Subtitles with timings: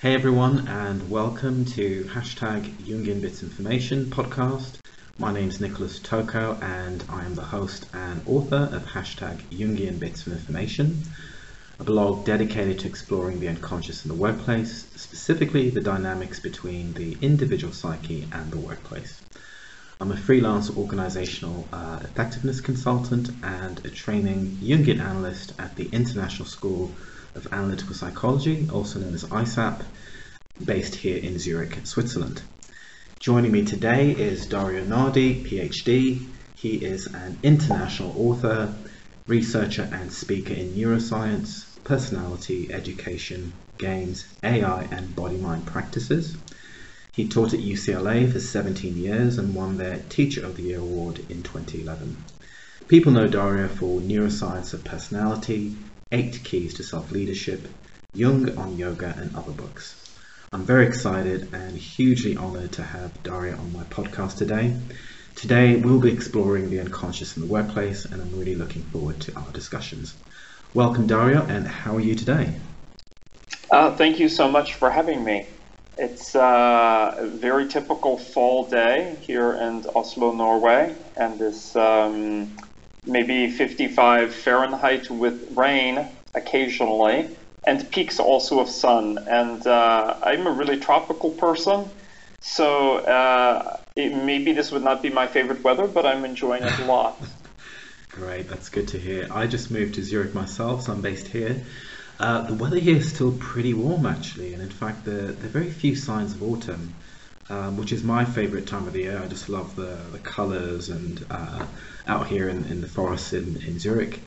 [0.00, 4.76] Hey everyone, and welcome to hashtag Jungian Bits Information podcast.
[5.18, 9.98] My name is Nicholas Toko, and I am the host and author of hashtag Jungian
[9.98, 11.02] Bits of Information,
[11.80, 17.16] a blog dedicated to exploring the unconscious in the workplace, specifically the dynamics between the
[17.20, 19.20] individual psyche and the workplace.
[20.00, 26.46] I'm a freelance organizational uh, effectiveness consultant and a training Jungian analyst at the International
[26.46, 26.92] School
[27.34, 29.82] of Analytical Psychology, also known as ISAP,
[30.64, 32.42] based here in Zurich, Switzerland.
[33.20, 36.20] Joining me today is Dario Nardi, PhD.
[36.54, 38.72] He is an international author,
[39.26, 46.36] researcher, and speaker in neuroscience, personality, education, games, AI, and body mind practices.
[47.12, 51.18] He taught at UCLA for 17 years and won their Teacher of the Year award
[51.28, 52.16] in 2011.
[52.86, 55.76] People know Dario for Neuroscience of Personality,
[56.10, 57.68] Eight Keys to Self Leadership,
[58.14, 59.94] Jung on Yoga, and other books.
[60.50, 64.74] I'm very excited and hugely honored to have Dario on my podcast today.
[65.34, 69.36] Today, we'll be exploring the unconscious in the workplace, and I'm really looking forward to
[69.36, 70.14] our discussions.
[70.72, 72.54] Welcome, Dario, and how are you today?
[73.70, 75.46] Uh, thank you so much for having me.
[75.98, 82.56] It's uh, a very typical fall day here in Oslo, Norway, and this um,
[83.08, 87.28] maybe 55 Fahrenheit with rain occasionally,
[87.66, 89.18] and peaks also of sun.
[89.18, 91.88] And uh, I'm a really tropical person,
[92.40, 96.78] so uh, it, maybe this would not be my favorite weather, but I'm enjoying it
[96.78, 97.20] a lot.
[98.10, 99.28] Great, that's good to hear.
[99.30, 101.60] I just moved to Zurich myself, so I'm based here.
[102.20, 105.52] Uh, the weather here is still pretty warm actually, and in fact, there, there are
[105.52, 106.94] very few signs of autumn
[107.50, 109.20] um, which is my favorite time of the year.
[109.22, 111.64] I just love the, the colors and uh,
[112.08, 114.20] out here in, in the forest in, in Zurich.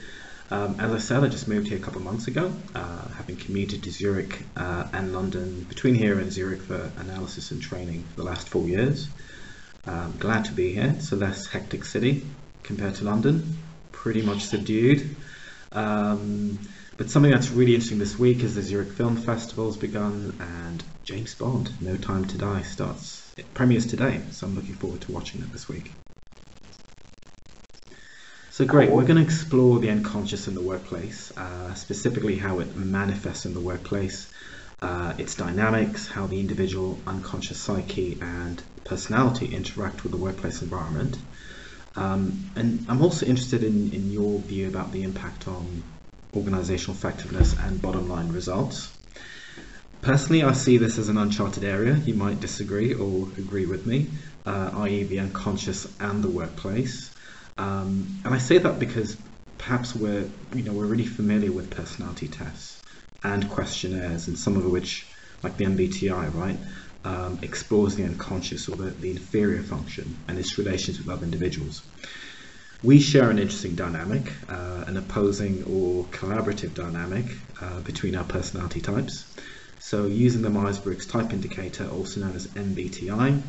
[0.52, 3.38] Um, as I said, I just moved here a couple of months ago, uh, having
[3.38, 8.18] commuted to Zurich uh, and London, between here and Zurich for analysis and training for
[8.18, 9.08] the last four years.
[9.88, 10.94] Um, glad to be here.
[10.97, 12.25] It's a less hectic city
[12.64, 13.58] compared to London,
[13.92, 15.16] pretty much subdued.
[15.72, 16.59] Um,
[16.98, 20.84] but something that's really interesting this week is the Zurich Film Festival has begun, and
[21.06, 23.34] James Bond: No Time to Die starts.
[23.38, 25.92] It premieres today, so I'm looking forward to watching it this week.
[28.62, 32.76] So great, we're going to explore the unconscious in the workplace, uh, specifically how it
[32.76, 34.32] manifests in the workplace,
[34.84, 41.18] uh, its dynamics, how the individual unconscious psyche and personality interact with the workplace environment.
[41.96, 45.82] Um, and I'm also interested in, in your view about the impact on
[46.36, 48.96] organizational effectiveness and bottom line results.
[50.04, 51.96] Personally, I see this as an uncharted area.
[51.96, 54.06] You might disagree or agree with me,
[54.46, 57.11] uh, i.e., the unconscious and the workplace.
[57.62, 59.16] Um, and I say that because
[59.60, 62.82] perhaps we're, you know, we're really familiar with personality tests
[63.24, 65.06] and questionnaires, and some of which,
[65.44, 66.58] like the MBTI, right,
[67.06, 71.84] um, explores the unconscious or the, the inferior function and its relations with other individuals.
[72.82, 77.26] We share an interesting dynamic, uh, an opposing or collaborative dynamic
[77.62, 79.24] uh, between our personality types.
[79.78, 83.40] So using the Myers-Briggs type indicator, also known as MBTI,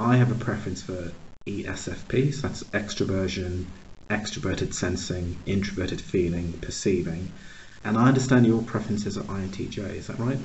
[0.00, 1.12] I have a preference for
[1.46, 3.66] ESFP, so that's extroversion,
[4.10, 7.32] extroverted sensing, introverted feeling, perceiving.
[7.84, 10.38] And I understand your preferences are INTJ, is that right?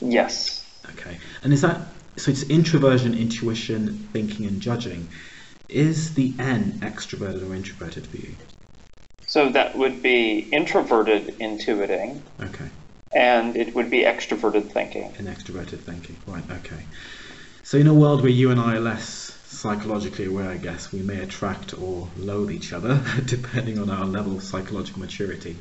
[0.00, 0.64] Yes.
[0.90, 1.18] Okay.
[1.42, 1.80] And is that,
[2.16, 5.08] so it's introversion, intuition, thinking, and judging.
[5.68, 8.34] Is the N extroverted or introverted for you?
[9.26, 12.20] So that would be introverted intuiting.
[12.40, 12.68] Okay.
[13.14, 15.14] And it would be extroverted thinking.
[15.16, 16.84] And extroverted thinking, right, okay.
[17.62, 19.23] So in a world where you and I are less
[19.64, 24.36] psychologically aware, I guess, we may attract or loathe each other depending on our level
[24.36, 25.56] of psychological maturity.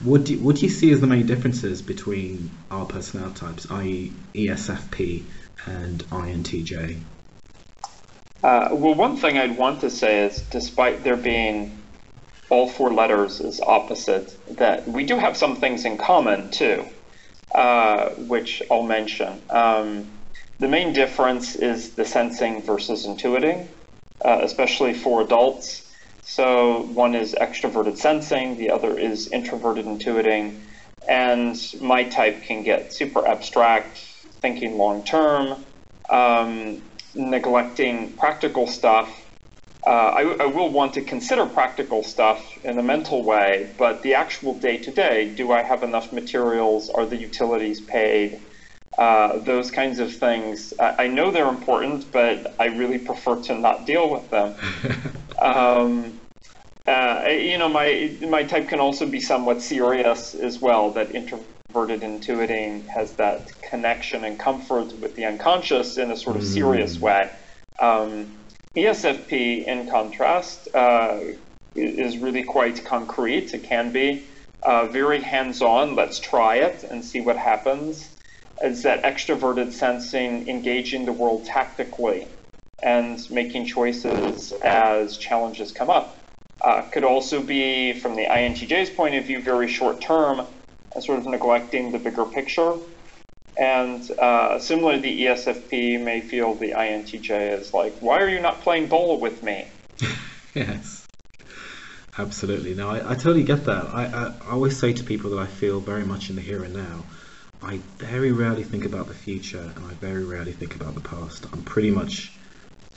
[0.00, 3.70] What do, you, what do you see as the main differences between our personality types,
[3.70, 5.22] i.e., ESFP
[5.66, 6.98] and INTJ?
[8.42, 11.78] Uh, well, one thing I'd want to say is, despite there being
[12.50, 16.84] all four letters as opposite, that we do have some things in common too,
[17.54, 19.40] uh, which I'll mention.
[19.48, 20.08] Um,
[20.58, 23.66] the main difference is the sensing versus intuiting,
[24.24, 25.82] uh, especially for adults.
[26.22, 30.60] So one is extroverted sensing, the other is introverted intuiting,
[31.06, 33.98] and my type can get super abstract,
[34.40, 35.64] thinking long term.
[36.08, 36.82] Um,
[37.14, 39.20] neglecting practical stuff.
[39.86, 44.14] Uh, I, I, will want to consider practical stuff in a mental way, but the
[44.14, 46.88] actual day to day, do I have enough materials?
[46.88, 48.40] Are the utilities paid?
[48.98, 50.72] Uh, those kinds of things.
[50.78, 54.54] I, I, know they're important, but I really prefer to not deal with them.
[55.40, 56.20] um,
[56.86, 60.92] uh, you know, my my type can also be somewhat serious as well.
[60.92, 66.42] That introverted intuiting has that connection and comfort with the unconscious in a sort of
[66.42, 66.54] mm.
[66.54, 67.30] serious way.
[67.80, 68.30] Um,
[68.76, 71.18] ESFP, in contrast, uh,
[71.74, 73.54] is really quite concrete.
[73.54, 74.24] It can be
[74.62, 75.96] uh, very hands on.
[75.96, 78.13] Let's try it and see what happens.
[78.62, 82.28] Is that extroverted sensing engaging the world tactically
[82.82, 86.16] and making choices as challenges come up.
[86.60, 90.46] Uh, could also be, from the INTJ's point of view, very short term,
[91.00, 92.74] sort of neglecting the bigger picture.
[93.56, 98.60] And uh, similarly, the ESFP may feel the INTJ is like, why are you not
[98.62, 99.66] playing ball with me?
[100.54, 101.06] yes,
[102.18, 102.74] absolutely.
[102.74, 103.86] No, I, I totally get that.
[103.86, 106.64] I, I, I always say to people that I feel very much in the here
[106.64, 107.04] and now.
[107.62, 111.46] I very rarely think about the future and I very rarely think about the past.
[111.52, 112.32] I'm pretty much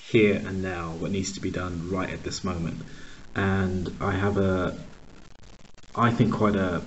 [0.10, 2.82] here and now, what needs to be done right at this moment.
[3.36, 4.78] And I have a,
[5.96, 6.82] I think, quite a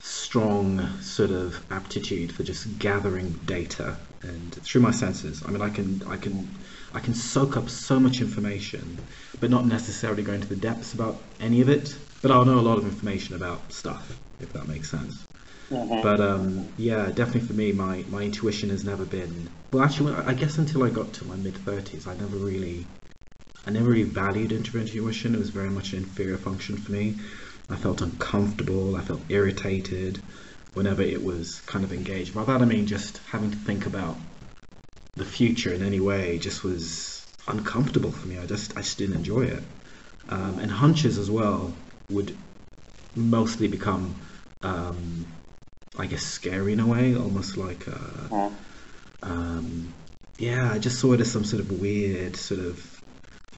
[0.00, 5.42] strong sort of aptitude for just gathering data and through my senses.
[5.46, 6.48] I mean, I can, I can,
[6.92, 8.98] I can soak up so much information,
[9.40, 11.96] but not necessarily go into the depths about any of it.
[12.20, 15.24] But I'll know a lot of information about stuff, if that makes sense.
[15.72, 16.02] Mm-hmm.
[16.02, 19.48] But um, yeah, definitely for me, my, my intuition has never been.
[19.72, 22.86] Well, actually, I guess until I got to my mid thirties, I never really,
[23.66, 25.34] I never really valued intuition.
[25.34, 27.16] It was very much an inferior function for me.
[27.70, 28.96] I felt uncomfortable.
[28.96, 30.20] I felt irritated
[30.74, 32.34] whenever it was kind of engaged.
[32.34, 34.16] By that I mean just having to think about
[35.16, 38.38] the future in any way just was uncomfortable for me.
[38.38, 39.62] I just I just didn't enjoy it.
[40.28, 41.72] Um, and hunches as well
[42.10, 42.36] would
[43.16, 44.14] mostly become
[44.62, 45.26] um,
[45.98, 48.50] I guess scary in a way, almost like uh,
[49.22, 49.92] um,
[50.38, 53.02] yeah, I just saw it as some sort of weird sort of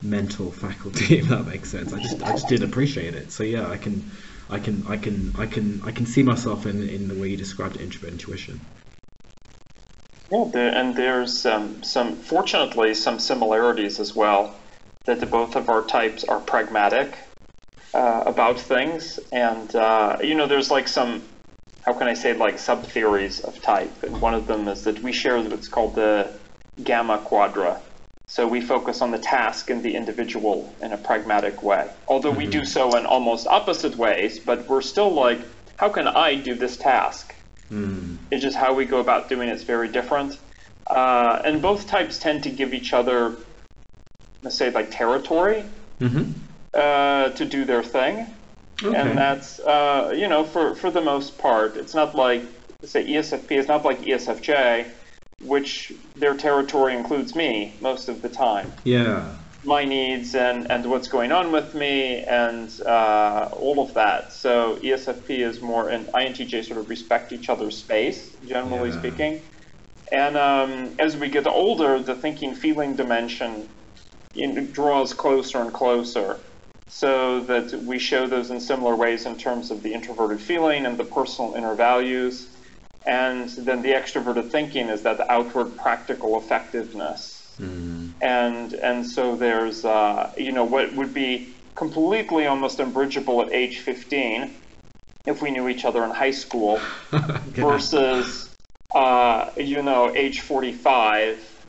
[0.03, 1.93] mental faculty, if that makes sense.
[1.93, 3.31] I just I just didn't appreciate it.
[3.31, 4.11] So yeah, I can
[4.51, 7.37] I can I can I can I can see myself in in the way you
[7.37, 8.61] described introvert intuition.
[10.31, 14.55] Yeah, there, and there's um, some fortunately some similarities as well.
[15.07, 17.15] That the both of our types are pragmatic
[17.93, 21.23] uh, about things, and uh, you know, there's like some
[21.85, 25.03] how can I say like sub theories of type, and one of them is that
[25.03, 26.31] we share what's called the
[26.83, 27.81] gamma quadra.
[28.27, 31.91] So we focus on the task and the individual in a pragmatic way.
[32.09, 32.39] Although mm-hmm.
[32.39, 32.67] we do mm-hmm.
[32.67, 35.41] so in almost opposite ways, but we're still like,
[35.77, 37.35] how can I do this task?
[37.71, 38.17] Mm.
[38.31, 40.39] It's just how we go about doing it is very different.
[40.87, 43.37] Uh, and both types tend to give each other,
[44.43, 45.65] let's say, like territory
[46.01, 46.33] mm-hmm.
[46.73, 48.27] uh, to do their thing.
[48.85, 48.97] Okay.
[48.97, 52.43] And that's, uh, you know, for, for the most part, it's not like,
[52.83, 54.87] say, ESFP is not like ESFJ,
[55.41, 58.73] which their territory includes me most of the time.
[58.85, 59.37] Yeah.
[59.65, 64.33] My needs and, and what's going on with me and uh, all of that.
[64.33, 68.99] So ESFP is more, and INTJ sort of respect each other's space, generally yeah.
[68.99, 69.43] speaking.
[70.13, 73.69] And um, as we get older, the thinking feeling dimension
[74.37, 76.39] know, draws closer and closer
[76.95, 80.97] so that we show those in similar ways in terms of the introverted feeling and
[80.97, 82.47] the personal inner values.
[83.05, 87.53] And then the extroverted thinking is that the outward practical effectiveness.
[87.59, 88.13] Mm.
[88.21, 93.81] And and so there's uh, you know what would be completely almost unbridgeable at age
[93.81, 94.55] 15
[95.27, 96.81] if we knew each other in high school
[97.11, 98.49] versus
[98.95, 101.67] uh, you know age 45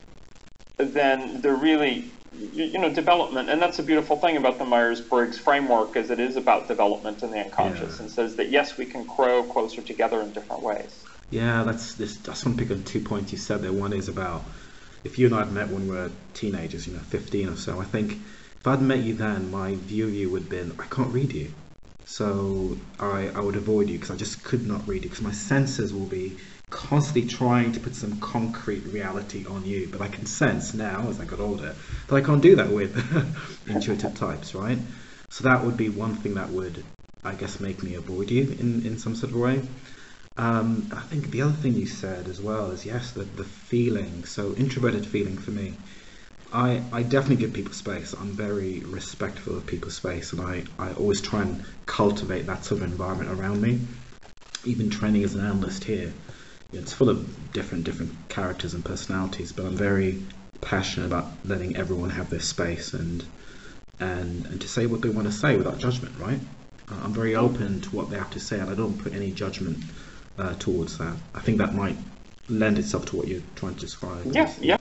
[0.78, 5.96] then the really you know development and that's a beautiful thing about the myers-briggs framework
[5.96, 8.02] is it is about development in the unconscious yeah.
[8.02, 11.04] and says that yes we can grow closer together in different ways.
[11.30, 13.74] Yeah that's this i just want to pick on two points you said there.
[13.74, 14.44] One is about
[15.04, 17.80] if you and i had met when we were teenagers you know 15 or so
[17.80, 20.86] i think if i'd met you then my view of you would have been i
[20.88, 21.54] can't read you.
[22.06, 25.32] So i i would avoid you because i just could not read you because my
[25.32, 26.38] senses will be
[26.70, 29.88] constantly trying to put some concrete reality on you.
[29.92, 31.76] But I can sense now, as I got older,
[32.08, 32.96] that I can't do that with
[33.68, 34.78] intuitive types, right?
[35.30, 36.84] So that would be one thing that would,
[37.24, 39.62] I guess, make me avoid you in, in some sort of way.
[40.38, 44.26] Um, I think the other thing you said as well is yes, the, the feeling.
[44.26, 45.74] So introverted feeling for me.
[46.52, 48.14] I, I definitely give people space.
[48.14, 52.82] I'm very respectful of people's space, and I, I always try and cultivate that sort
[52.82, 53.80] of environment around me.
[54.64, 56.14] Even training as an analyst here,
[56.76, 60.22] it's full of different different characters and personalities, but I'm very
[60.62, 63.24] passionate about letting everyone have their space and
[64.00, 66.40] and and to say what they want to say without judgment, right?
[66.90, 69.32] Uh, I'm very open to what they have to say, and I don't put any
[69.32, 69.78] judgment
[70.38, 71.16] uh, towards that.
[71.34, 71.98] I think that might
[72.48, 74.26] lend itself to what you're trying to describe.
[74.32, 74.78] Yeah, yeah.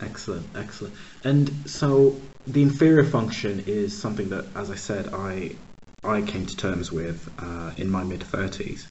[0.00, 0.94] Excellent, excellent.
[1.24, 5.56] And so the inferior function is something that, as I said, I
[6.04, 8.86] I came to terms with uh, in my mid 30s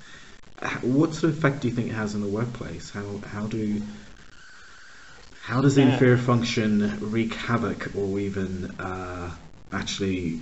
[0.81, 2.89] what sort of effect do you think it has in the workplace?
[2.89, 3.81] How how do
[5.43, 5.93] how does the yeah.
[5.93, 9.31] inferior function wreak havoc or even uh,
[9.71, 10.39] actually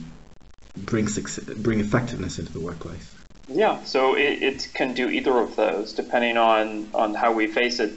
[0.78, 3.14] bring success, bring effectiveness into the workplace?
[3.48, 7.80] Yeah, so it, it can do either of those depending on on how we face
[7.80, 7.94] it.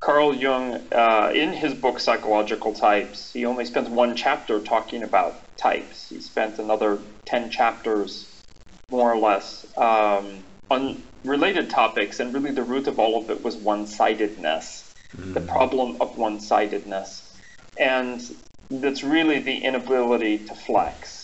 [0.00, 5.34] Carl Jung, uh, in his book Psychological Types, he only spends one chapter talking about
[5.58, 6.08] types.
[6.08, 8.26] He spent another 10 chapters,
[8.90, 13.42] more or less, um, on related topics, and really the root of all of it
[13.42, 15.34] was one sidedness, mm.
[15.34, 17.36] the problem of one sidedness.
[17.78, 18.20] And
[18.70, 21.18] that's really the inability to flex.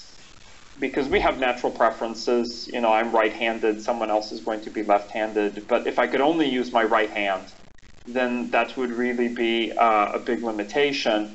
[0.78, 4.70] Because we have natural preferences, you know, I'm right handed, someone else is going to
[4.70, 7.44] be left handed, but if I could only use my right hand,
[8.06, 11.34] then that would really be uh, a big limitation.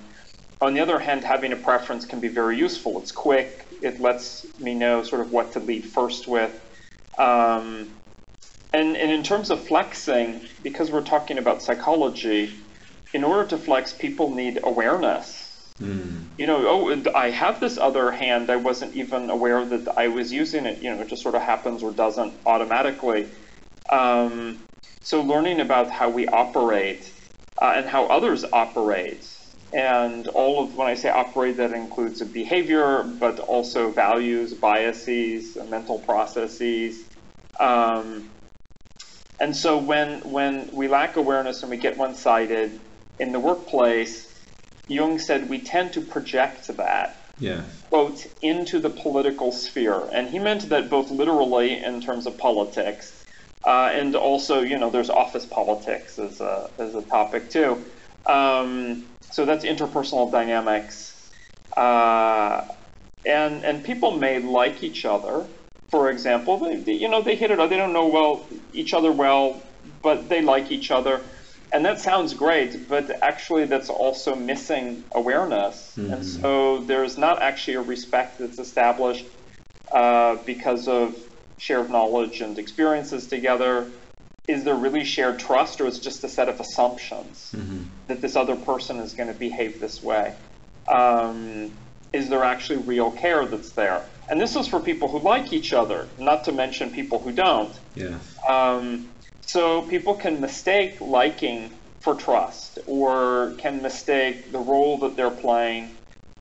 [0.61, 2.99] On the other hand, having a preference can be very useful.
[2.99, 3.65] It's quick.
[3.81, 6.53] It lets me know sort of what to lead first with.
[7.17, 7.89] Um,
[8.73, 12.53] and, and in terms of flexing, because we're talking about psychology,
[13.13, 15.73] in order to flex, people need awareness.
[15.79, 16.25] Mm.
[16.37, 18.49] You know, oh, I have this other hand.
[18.49, 20.81] I wasn't even aware that I was using it.
[20.81, 23.27] You know, it just sort of happens or doesn't automatically.
[23.89, 24.59] Um,
[25.01, 27.11] so learning about how we operate
[27.61, 29.27] uh, and how others operate,
[29.73, 35.57] and all of when I say operate, that includes a behavior, but also values, biases,
[35.69, 37.03] mental processes.
[37.59, 38.29] Um,
[39.41, 42.79] and so when when we lack awareness and we get one-sided
[43.19, 44.33] in the workplace,
[44.87, 47.63] Jung said we tend to project that yeah.
[47.89, 53.21] quote into the political sphere, and he meant that both literally in terms of politics
[53.63, 57.83] uh, and also, you know, there's office politics as a, as a topic too.
[58.25, 61.31] Um, so that's interpersonal dynamics.
[61.75, 62.67] Uh,
[63.25, 65.45] and, and people may like each other.
[65.91, 69.11] For example, they, they, you know, they hit it, they don't know well each other
[69.11, 69.61] well,
[70.01, 71.21] but they like each other.
[71.73, 75.93] And that sounds great, but actually that's also missing awareness.
[75.97, 76.13] Mm-hmm.
[76.13, 79.25] And so there's not actually a respect that's established
[79.91, 81.15] uh, because of
[81.57, 83.89] shared knowledge and experiences together,
[84.47, 87.83] is there really shared trust or is it just a set of assumptions mm-hmm.
[88.07, 90.33] that this other person is going to behave this way?
[90.87, 91.71] Um,
[92.11, 94.03] is there actually real care that's there?
[94.31, 97.77] And this is for people who like each other, not to mention people who don't.
[97.95, 98.17] Yeah.
[98.47, 99.09] Um,
[99.41, 101.69] so people can mistake liking
[101.99, 105.89] for trust or can mistake the role that they're playing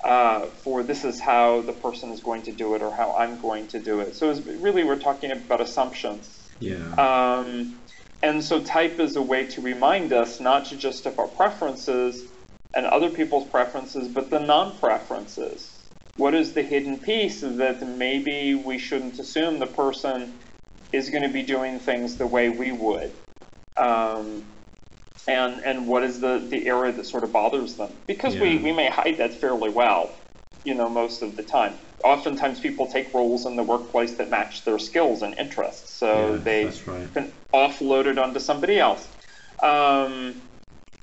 [0.04, 3.40] uh, for this is how the person is going to do it or how I'm
[3.40, 4.14] going to do it.
[4.14, 6.48] So really we're talking about assumptions.
[6.60, 6.94] Yeah.
[6.94, 7.76] Um,
[8.22, 12.22] and so type is a way to remind us not to just of our preferences
[12.72, 15.79] and other people's preferences, but the non-preferences.
[16.20, 20.34] What is the hidden piece that maybe we shouldn't assume the person
[20.92, 23.10] is going to be doing things the way we would?
[23.78, 24.44] Um,
[25.26, 28.42] and and what is the the area that sort of bothers them because yeah.
[28.42, 30.10] we we may hide that fairly well
[30.64, 31.74] you know most of the time
[32.04, 36.36] oftentimes people take roles in the workplace that match their skills and interests so yeah,
[36.38, 37.14] they right.
[37.14, 39.06] can offload it onto somebody else
[39.62, 40.40] um,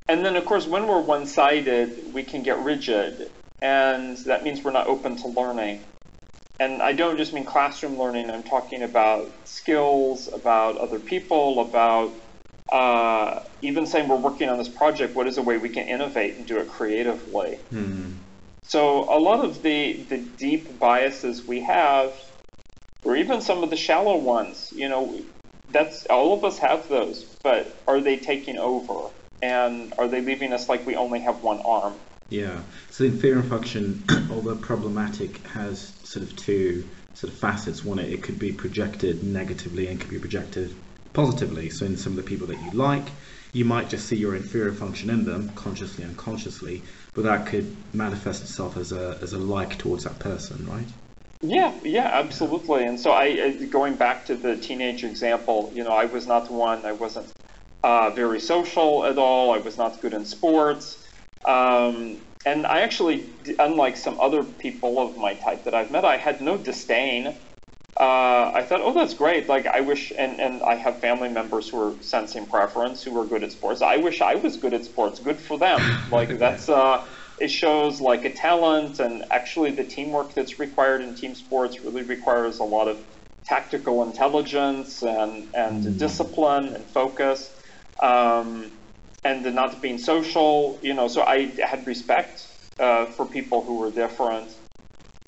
[0.08, 3.30] and then of course when we're one-sided we can get rigid
[3.62, 5.82] and that means we're not open to learning
[6.60, 12.12] and I don't just mean classroom learning, I'm talking about skills, about other people, about
[12.70, 16.36] uh, even saying we're working on this project, what is a way we can innovate
[16.36, 17.56] and do it creatively?
[17.70, 18.12] Hmm.
[18.62, 22.12] So a lot of the the deep biases we have,
[23.04, 25.20] or even some of the shallow ones, you know,
[25.70, 29.10] that's all of us have those, but are they taking over?
[29.40, 31.94] And are they leaving us like we only have one arm?
[32.30, 32.60] Yeah.
[32.90, 37.84] So the inferior function, although problematic, has sort of two sort of facets.
[37.84, 40.74] One, it could be projected negatively and could be projected
[41.12, 41.70] positively.
[41.70, 43.06] So in some of the people that you like,
[43.52, 46.82] you might just see your inferior function in them, consciously unconsciously,
[47.14, 50.86] but that could manifest itself as a as a like towards that person, right?
[51.40, 52.84] Yeah, yeah, absolutely.
[52.84, 56.84] And so I, going back to the teenage example, you know, I was not one.
[56.84, 57.32] I wasn't
[57.82, 59.54] uh, very social at all.
[59.54, 60.97] I was not good in sports.
[61.44, 63.28] Um, and I actually,
[63.58, 67.34] unlike some other people of my type that I've met, I had no disdain
[67.98, 69.48] uh, I thought, oh, that's great.
[69.48, 73.26] Like, I wish, and, and I have family members who are sensing preference, who are
[73.26, 73.82] good at sports.
[73.82, 75.18] I wish I was good at sports.
[75.18, 75.80] Good for them.
[76.12, 77.04] Like, that's, uh,
[77.38, 82.02] it shows like a talent, and actually the teamwork that's required in team sports really
[82.02, 83.04] requires a lot of
[83.44, 85.98] tactical intelligence and, and mm.
[85.98, 87.52] discipline and focus.
[88.00, 88.70] Um,
[89.24, 92.46] and the not being social, you know, so I had respect
[92.78, 94.54] uh, for people who were different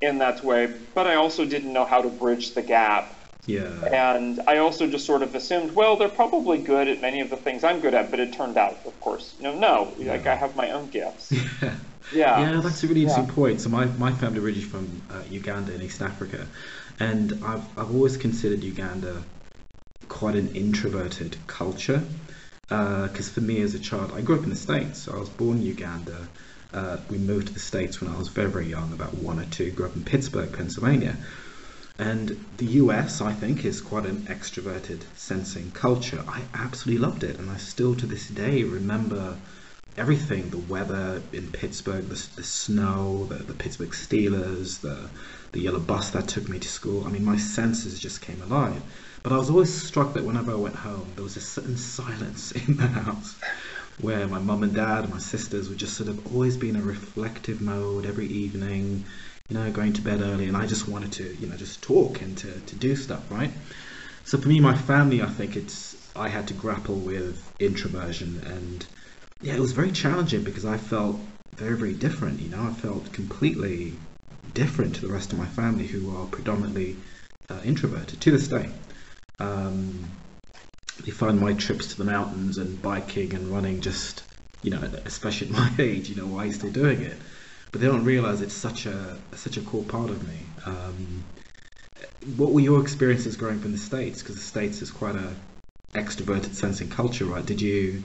[0.00, 3.12] in that way, but I also didn't know how to bridge the gap
[3.46, 4.12] Yeah.
[4.12, 7.36] And I also just sort of assumed, well, they're probably good at many of the
[7.36, 10.12] things I'm good at, but it turned out, of course, know, no, yeah.
[10.12, 11.32] like I have my own gifts.
[11.32, 11.74] yeah.
[12.14, 12.40] Yeah.
[12.40, 13.34] Yeah, that's a really interesting yeah.
[13.34, 13.60] point.
[13.60, 16.44] So my, my family originally from uh, Uganda in East Africa,
[16.98, 19.22] and I've I've always considered Uganda
[20.08, 22.02] quite an introverted culture.
[22.70, 25.00] Because uh, for me as a child, I grew up in the States.
[25.00, 26.16] So I was born in Uganda.
[26.72, 29.44] Uh, we moved to the States when I was very, very young, about one or
[29.46, 29.72] two.
[29.72, 31.16] Grew up in Pittsburgh, Pennsylvania.
[31.98, 36.22] And the US, I think, is quite an extroverted, sensing culture.
[36.28, 39.36] I absolutely loved it, and I still to this day remember
[40.00, 45.08] everything the weather in Pittsburgh, the, the snow, the, the Pittsburgh Steelers, the,
[45.52, 47.06] the yellow bus that took me to school.
[47.06, 48.82] I mean, my senses just came alive.
[49.22, 52.52] But I was always struck that whenever I went home, there was a certain silence
[52.68, 53.36] in the house
[54.00, 56.76] where my mum and dad and my sisters would just sort of always be in
[56.76, 59.04] a reflective mode every evening
[59.50, 62.22] you know, going to bed early, and I just wanted to, you know, just talk
[62.22, 63.50] and to, to do stuff, right?
[64.24, 68.86] So for me, my family, I think it's I had to grapple with introversion, and
[69.42, 71.18] yeah, it was very challenging because I felt
[71.56, 72.40] very, very different.
[72.40, 73.94] You know, I felt completely
[74.54, 76.96] different to the rest of my family who are predominantly
[77.48, 78.68] uh, introverted to this day.
[79.38, 80.08] Um,
[81.04, 84.22] they find my trips to the mountains and biking and running just,
[84.62, 87.16] you know, especially at my age, you know, why are you still doing it?
[87.70, 90.38] but they don't realize it's such a such a core part of me.
[90.66, 91.24] Um,
[92.36, 94.22] what were your experiences growing up in the states?
[94.22, 95.34] Because the states is quite a
[95.94, 97.44] extroverted sensing culture, right?
[97.44, 98.02] Did you?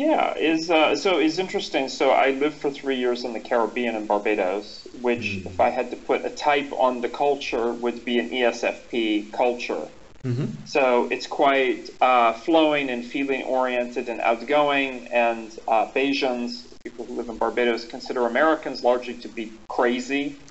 [0.00, 1.88] Yeah, is uh, so is interesting.
[1.88, 5.46] So I lived for three years in the Caribbean in Barbados, which, mm.
[5.46, 9.86] if I had to put a type on the culture, would be an ESFP culture.
[10.24, 10.64] Mm-hmm.
[10.64, 17.14] So it's quite uh, flowing and feeling oriented and outgoing, and uh, Bajans people who
[17.14, 20.36] live in Barbados consider Americans largely to be crazy.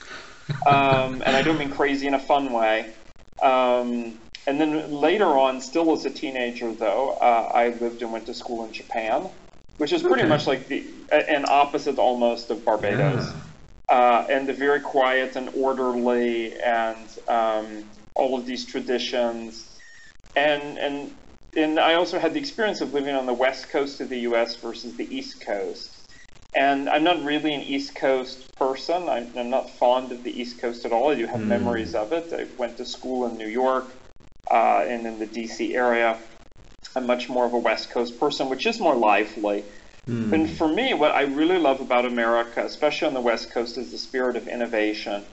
[0.65, 2.91] Um, and I don't mean crazy in a fun way.
[3.39, 8.25] Um, and then later on, still as a teenager, though, uh, I lived and went
[8.25, 9.29] to school in Japan,
[9.79, 10.29] which is pretty okay.
[10.29, 13.25] much like the an opposite almost of Barbados.
[13.25, 13.33] Yeah.
[13.89, 19.67] Uh, and the very quiet and orderly, and um, all of these traditions,
[20.35, 21.15] and and
[21.57, 24.55] and I also had the experience of living on the west coast of the U.S.
[24.57, 25.95] versus the east coast.
[26.53, 29.07] And I'm not really an East Coast person.
[29.07, 31.11] I'm, I'm not fond of the East Coast at all.
[31.11, 31.45] I do have mm.
[31.45, 32.33] memories of it.
[32.33, 33.85] I went to school in New York
[34.49, 36.17] uh, and in the DC area.
[36.95, 39.63] I'm much more of a West Coast person, which is more lively.
[40.07, 40.33] Mm.
[40.33, 43.91] And for me, what I really love about America, especially on the West Coast, is
[43.91, 45.23] the spirit of innovation.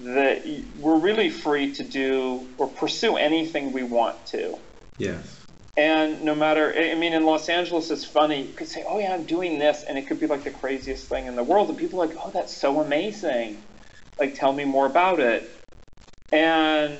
[0.00, 0.44] That
[0.78, 4.58] we're really free to do or pursue anything we want to.
[4.98, 5.40] Yes.
[5.78, 8.42] And no matter, I mean, in Los Angeles, it's funny.
[8.42, 11.06] You could say, oh, yeah, I'm doing this, and it could be like the craziest
[11.06, 11.68] thing in the world.
[11.68, 13.62] And people are like, oh, that's so amazing.
[14.18, 15.50] Like, tell me more about it.
[16.32, 16.96] And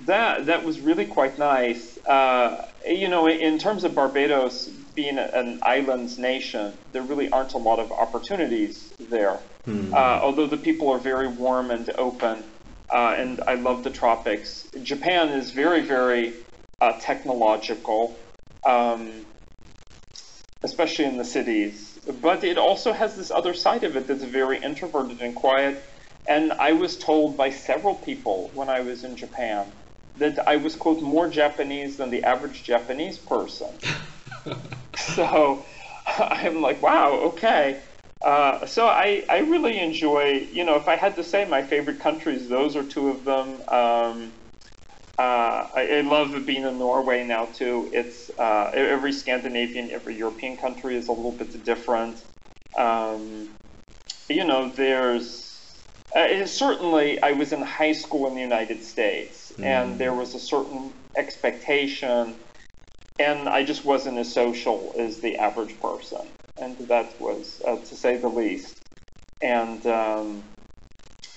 [0.00, 1.98] that that was really quite nice.
[2.04, 7.58] Uh, you know, in terms of Barbados being an islands nation, there really aren't a
[7.58, 9.38] lot of opportunities there.
[9.64, 9.94] Hmm.
[9.94, 12.42] Uh, although the people are very warm and open,
[12.90, 14.68] uh, and I love the tropics.
[14.82, 16.34] Japan is very, very
[16.80, 18.18] uh, technological,
[18.66, 19.24] um,
[20.62, 21.98] especially in the cities.
[22.20, 25.82] But it also has this other side of it that's very introverted and quiet.
[26.28, 29.70] And I was told by several people when I was in Japan
[30.18, 33.68] that I was, quote, more Japanese than the average Japanese person.
[34.96, 35.64] so
[36.06, 37.80] I'm like, wow, okay.
[38.22, 41.98] Uh, so I, I really enjoy, you know, if I had to say my favorite
[41.98, 43.60] countries, those are two of them.
[43.68, 44.32] Um,
[45.18, 47.90] uh, I, I, love being in Norway now too.
[47.92, 52.22] It's uh, every Scandinavian, every European country is a little bit different.
[52.76, 53.50] Um,
[54.28, 55.52] you know, there's
[56.14, 59.64] uh, certainly I was in high school in the United States, mm.
[59.64, 62.34] and there was a certain expectation,
[63.18, 66.26] and I just wasn't as social as the average person,
[66.58, 68.78] and that was uh, to say the least.
[69.40, 70.44] And um,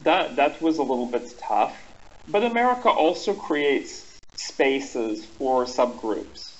[0.04, 1.75] that that was a little bit tough.
[2.28, 6.54] But America also creates spaces for subgroups,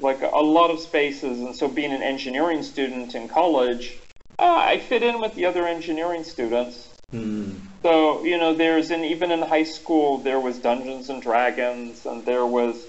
[0.00, 1.40] like a lot of spaces.
[1.40, 3.98] And so, being an engineering student in college,
[4.38, 6.88] uh, I fit in with the other engineering students.
[7.12, 7.60] Mm.
[7.82, 12.24] So, you know, there's, and even in high school, there was Dungeons and Dragons, and
[12.24, 12.86] there was,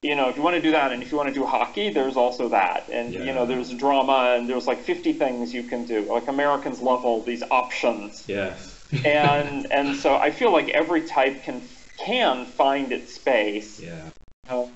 [0.00, 1.90] you know, if you want to do that, and if you want to do hockey,
[1.90, 2.88] there's also that.
[2.90, 3.24] And, yeah.
[3.24, 6.02] you know, there's drama, and there's like 50 things you can do.
[6.02, 8.24] Like Americans love all these options.
[8.28, 8.72] Yes
[9.04, 11.62] and and so I feel like every type can
[11.98, 13.80] can find its space.
[13.80, 14.10] Yeah.
[14.48, 14.70] Um,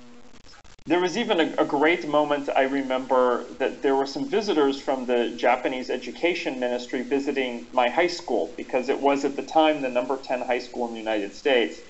[0.87, 5.07] there was even a, a, great moment I remember that there were some visitors from
[5.07, 9.89] the Japanese Education Ministry visiting my high school because it was at the time the
[9.89, 11.81] number 10 high school in the United States.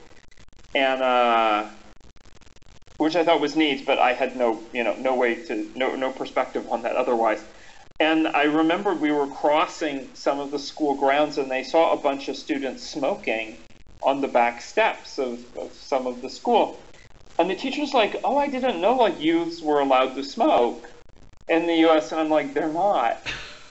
[0.74, 1.68] and uh,
[2.96, 5.94] which I thought was neat, but I had no, you know, no way to, no,
[5.96, 7.42] no perspective on that otherwise.
[8.00, 11.96] And I remember we were crossing some of the school grounds, and they saw a
[11.96, 13.56] bunch of students smoking
[14.02, 16.78] on the back steps of, of some of the school.
[17.38, 20.88] And the teacher's like, "Oh, I didn't know like youths were allowed to smoke
[21.48, 23.18] in the U.S." And I'm like, "They're not."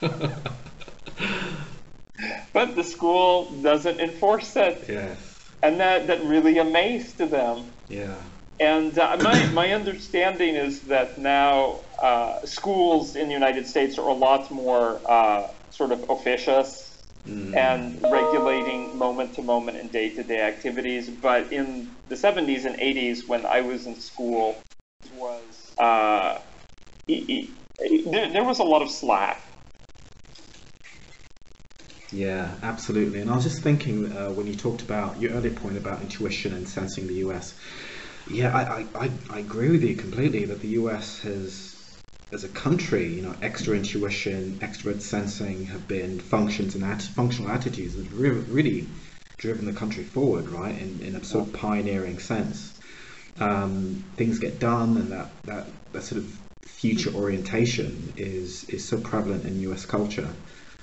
[2.52, 4.84] but the school doesn't enforce it.
[4.88, 5.18] Yes.
[5.62, 7.70] And that, that really amazed them.
[7.88, 8.14] Yeah.
[8.58, 14.08] And uh, my, my understanding is that now uh, schools in the United States are
[14.08, 16.85] a lot more uh, sort of officious
[17.26, 17.56] mm.
[17.56, 21.08] and regulating moment to moment and day to day activities.
[21.08, 24.56] But in the 70s and 80s, when I was in school,
[25.14, 26.38] was uh,
[27.06, 29.40] there, there was a lot of slack.
[32.12, 33.20] Yeah, absolutely.
[33.20, 36.54] And I was just thinking uh, when you talked about your earlier point about intuition
[36.54, 37.54] and sensing the US.
[38.28, 41.75] Yeah, I, I, I agree with you completely that the US has
[42.32, 47.50] as a country, you know, extra intuition, extrovert sensing have been functions and at- functional
[47.50, 48.86] attitudes that have really, really
[49.38, 52.72] driven the country forward, right, in, in a sort of pioneering sense.
[53.38, 58.98] Um, things get done, and that, that, that sort of future orientation is is so
[59.00, 59.86] prevalent in U.S.
[59.86, 60.28] culture.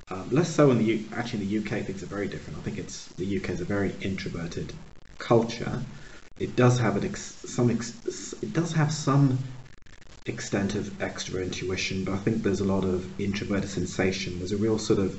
[0.09, 2.59] Um, less so in the U- actually in the UK, things are very different.
[2.59, 4.71] I think it's the UK is a very introverted
[5.17, 5.81] culture.
[6.39, 9.39] It does have an ex- some ex- it does have some
[10.25, 14.39] extent of extra intuition, but I think there's a lot of introverted sensation.
[14.39, 15.17] There's a real sort of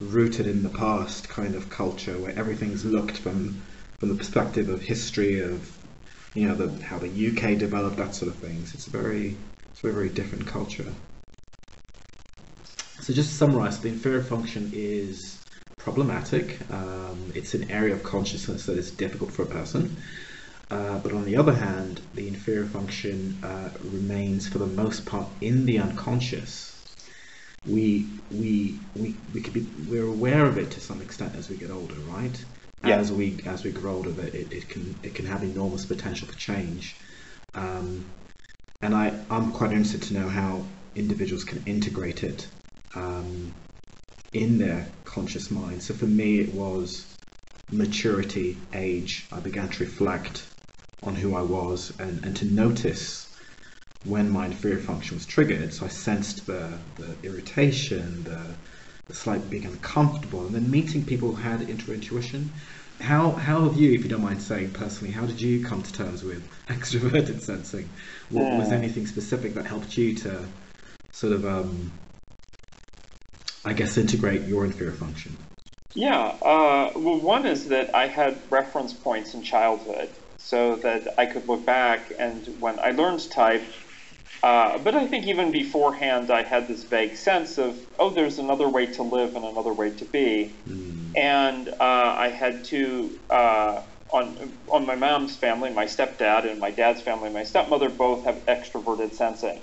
[0.00, 3.62] rooted in the past kind of culture where everything's looked from
[3.98, 5.78] from the perspective of history of
[6.34, 8.74] you know the, how the UK developed that sort of things.
[8.74, 9.36] It's a very
[9.70, 10.92] it's a very different culture.
[13.00, 15.42] So just to summarize, the inferior function is
[15.76, 16.58] problematic.
[16.70, 19.96] Um, it's an area of consciousness that is difficult for a person.
[20.72, 25.28] Uh, but on the other hand, the inferior function uh, remains for the most part
[25.42, 26.70] in the unconscious.
[27.66, 31.56] We we we we could be we're aware of it to some extent as we
[31.58, 32.44] get older, right?
[32.86, 32.96] Yeah.
[32.96, 36.38] As we as we grow older, it, it can it can have enormous potential for
[36.38, 36.96] change.
[37.54, 38.06] Um,
[38.80, 42.48] and I I'm quite interested to know how individuals can integrate it
[42.94, 43.52] um,
[44.32, 45.82] in their conscious mind.
[45.82, 47.04] So for me, it was
[47.70, 49.26] maturity, age.
[49.30, 50.46] I began to reflect
[51.02, 53.28] on who I was and, and to notice
[54.04, 55.72] when my inferior function was triggered.
[55.72, 58.40] So I sensed the, the irritation, the,
[59.08, 62.50] the slight being uncomfortable, and then meeting people who had intuition.
[63.00, 65.92] How, how have you, if you don't mind saying personally, how did you come to
[65.92, 67.88] terms with extroverted sensing?
[68.30, 70.44] What, Was anything specific that helped you to
[71.12, 71.90] sort of, um,
[73.64, 75.36] I guess, integrate your inferior function?
[75.94, 80.08] Yeah, uh, well, one is that I had reference points in childhood
[80.44, 83.62] so that I could look back and when I learned to type,
[84.42, 88.68] uh, but I think even beforehand I had this vague sense of, oh, there's another
[88.68, 90.52] way to live and another way to be.
[90.68, 91.16] Mm.
[91.16, 96.72] And uh, I had to, uh, on, on my mom's family, my stepdad and my
[96.72, 99.60] dad's family, my stepmother both have extroverted sensing.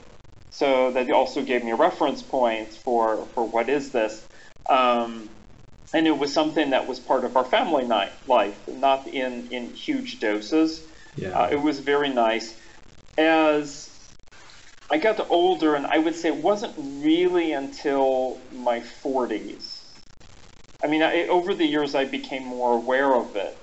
[0.52, 4.26] So that also gave me a reference point for, for what is this.
[4.70, 5.30] Um,
[5.94, 9.74] and it was something that was part of our family night life, not in in
[9.74, 10.82] huge doses.
[11.16, 11.30] Yeah.
[11.30, 12.56] Uh, it was very nice.
[13.18, 13.90] As
[14.92, 16.74] I got older, and I would say it wasn't
[17.04, 19.78] really until my 40s.
[20.84, 23.58] I mean, I, over the years, I became more aware of it.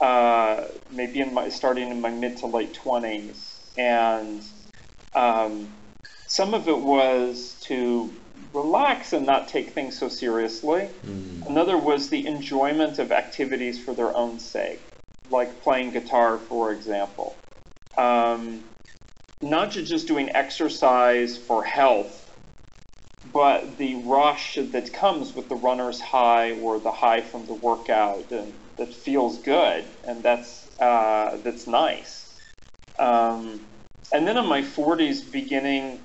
[0.00, 3.38] Uh, maybe in my starting in my mid to late 20s,
[3.78, 4.42] and
[5.14, 5.68] um,
[6.26, 8.12] some of it was to
[8.52, 10.88] relax and not take things so seriously.
[11.06, 11.46] Mm.
[11.48, 14.80] Another was the enjoyment of activities for their own sake,
[15.30, 17.36] like playing guitar, for example.
[17.96, 18.64] Um,
[19.40, 22.22] not just doing exercise for health,
[23.32, 28.30] but the rush that comes with the runner's high or the high from the workout
[28.30, 32.34] and that feels good and that's uh, that's nice.
[32.98, 33.60] Um,
[34.12, 36.00] and then in my 40s, beginning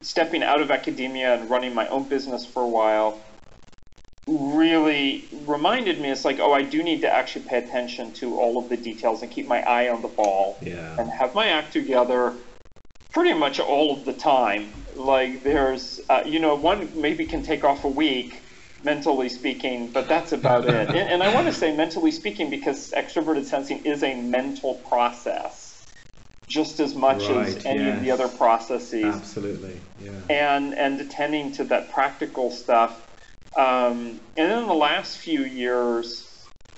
[0.00, 3.20] stepping out of academia and running my own business for a while
[4.26, 8.58] really reminded me it's like oh i do need to actually pay attention to all
[8.58, 10.94] of the details and keep my eye on the ball yeah.
[10.98, 12.34] and have my act together
[13.12, 14.72] pretty much all of the time.
[14.94, 18.42] Like there's uh, you know one maybe can take off a week
[18.84, 20.88] mentally speaking but that's about it.
[20.88, 25.67] And, and i want to say mentally speaking because extroverted sensing is a mental process
[26.48, 27.96] just as much right, as any yes.
[27.96, 29.04] of the other processes.
[29.04, 30.10] Absolutely, yeah.
[30.30, 33.06] And and attending to that practical stuff.
[33.56, 36.28] Um, and then in the last few years,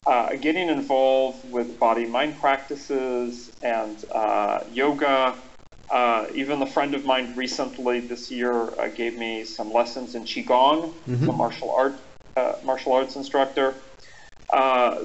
[0.07, 5.37] uh, getting involved with body mind practices and uh, yoga.
[5.91, 10.23] Uh, even a friend of mine recently this year uh, gave me some lessons in
[10.23, 11.29] qigong, mm-hmm.
[11.29, 11.95] a martial art
[12.37, 13.75] uh, martial arts instructor.
[14.53, 15.05] Uh,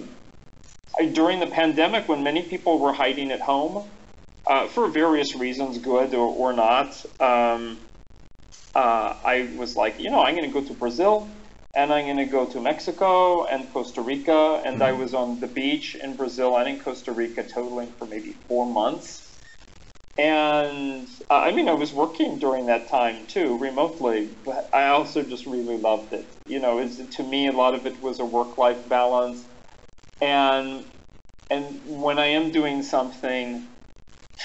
[0.99, 3.89] I, during the pandemic, when many people were hiding at home
[4.69, 7.77] for various reasons, good or, or not, um,
[8.75, 11.27] I was like, you know, I'm going to go to Brazil
[11.73, 14.62] and I'm going to go to Mexico and Costa Rica.
[14.65, 14.84] And mm-hmm.
[14.84, 18.65] I was on the beach in Brazil and in Costa Rica, totaling for maybe four
[18.65, 19.21] months.
[20.17, 24.29] And uh, I mean, I was working during that time too, remotely.
[24.45, 26.25] But I also just really loved it.
[26.47, 29.43] You know, it's, to me, a lot of it was a work-life balance.
[30.21, 30.86] And
[31.49, 33.67] and when I am doing something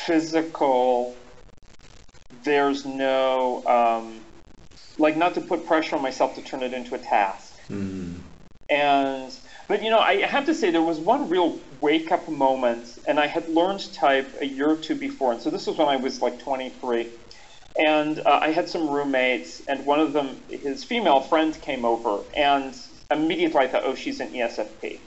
[0.06, 1.16] physical,
[2.44, 4.20] there's no um,
[4.98, 7.54] like not to put pressure on myself to turn it into a task.
[7.68, 8.18] Mm.
[8.68, 9.34] And
[9.68, 13.18] but you know, I have to say there was one real wake up moment, and
[13.20, 15.96] I had learned type a year or two before, and so this was when I
[15.96, 17.08] was like 23.
[17.78, 22.18] And uh, I had some roommates, and one of them, his female friend, came over,
[22.34, 22.76] and
[23.10, 24.98] immediately I thought, oh, she's an ESFP.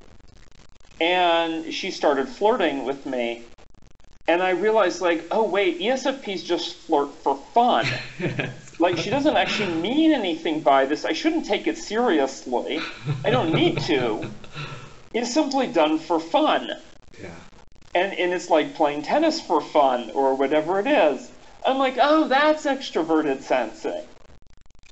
[1.02, 3.44] And she started flirting with me,
[4.28, 7.86] and I realized, like, oh, wait, ESFPs just flirt for fun.
[8.80, 11.06] Like she doesn't actually mean anything by this.
[11.06, 12.82] I shouldn't take it seriously.
[13.24, 14.30] I don't need to.
[15.14, 16.72] It's simply done for fun.
[17.22, 17.30] Yeah.
[17.94, 21.30] And and it's like playing tennis for fun or whatever it is.
[21.66, 24.04] I'm like, oh, that's extroverted sensing.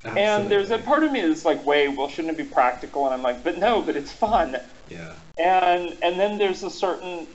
[0.03, 0.21] Absolutely.
[0.21, 3.05] And there's a part of me that's like, wait, well, shouldn't it be practical?
[3.05, 4.57] And I'm like, but no, but it's fun.
[4.89, 5.13] Yeah.
[5.37, 7.27] And and then there's a certain,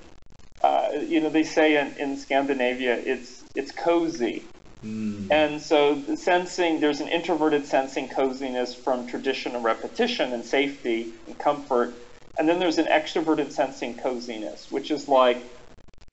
[0.62, 4.44] uh, you know, they say in, in Scandinavia, it's it's cozy.
[4.84, 5.30] Mm.
[5.30, 11.12] And so the sensing, there's an introverted sensing coziness from tradition and repetition and safety
[11.26, 11.94] and comfort.
[12.38, 15.38] And then there's an extroverted sensing coziness, which is like,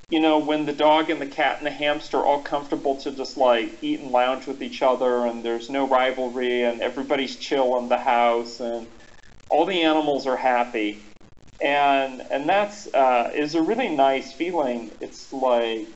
[0.09, 3.11] you know, when the dog and the cat and the hamster are all comfortable to
[3.11, 7.77] just like eat and lounge with each other and there's no rivalry and everybody's chill
[7.77, 8.87] in the house and
[9.49, 11.01] all the animals are happy.
[11.63, 14.91] And and that's uh, is a really nice feeling.
[14.99, 15.87] It's like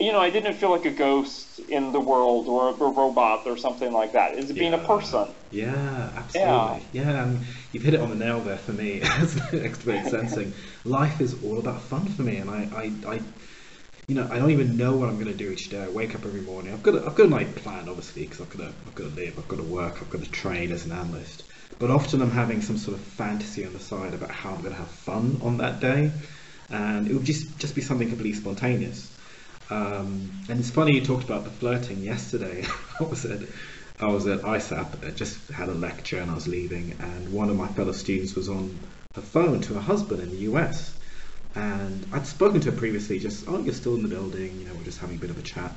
[0.00, 3.58] you know, I didn't feel like a ghost in the world or a robot or
[3.58, 4.38] something like that.
[4.38, 5.28] It's being a person.
[5.50, 6.86] Yeah, absolutely.
[6.92, 7.40] Yeah, yeah um,
[7.72, 10.54] you've hit it on the nail there for me as extrovert sensing.
[10.84, 13.20] Life is all about fun for me, and I, I, I,
[14.08, 15.82] you know, I don't even know what I'm going to do each day.
[15.82, 16.72] I wake up every morning.
[16.72, 19.04] I've got, a, I've got a night plan, obviously, because I've got to, I've got
[19.04, 21.44] to live, I've got to work, I've got to train as an analyst.
[21.78, 24.72] But often I'm having some sort of fantasy on the side about how I'm going
[24.72, 26.12] to have fun on that day,
[26.68, 29.16] and it would just just be something completely spontaneous.
[29.70, 32.64] Um, and it's funny you talked about the flirting yesterday.
[33.00, 33.40] I was at
[34.00, 37.50] I was at ISAP, I just had a lecture and I was leaving, and one
[37.50, 38.78] of my fellow students was on
[39.14, 40.94] her phone to her husband in the US.
[41.54, 44.74] And I'd spoken to her previously, just, oh, you're still in the building, you know,
[44.74, 45.72] we're just having a bit of a chat.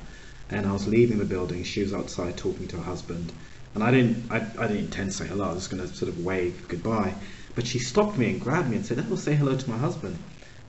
[0.49, 3.33] And I was leaving the building, she was outside talking to her husband.
[3.75, 5.95] And I didn't, I, I didn't intend to say hello, I was just going to
[5.95, 7.13] sort of wave goodbye.
[7.55, 10.17] But she stopped me and grabbed me and said, oh, say hello to my husband.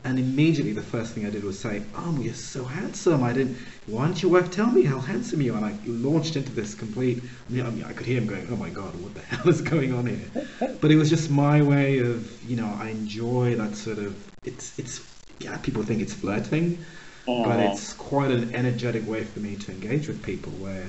[0.06, 3.22] And immediately the first thing I did was say, Oh, you're so handsome.
[3.22, 5.56] I didn't, why didn't your wife tell me how handsome you are?
[5.56, 8.46] And I launched into this complete, I mean, I, mean, I could hear him going,
[8.50, 10.46] Oh my God, what the hell is going on here?
[10.82, 14.14] But it was just my way of, you know, I enjoy that sort of,
[14.44, 15.00] it's, it's,
[15.40, 16.84] yeah, people think it's flirting,
[17.24, 20.84] but it's quite an energetic way for me to engage with people where,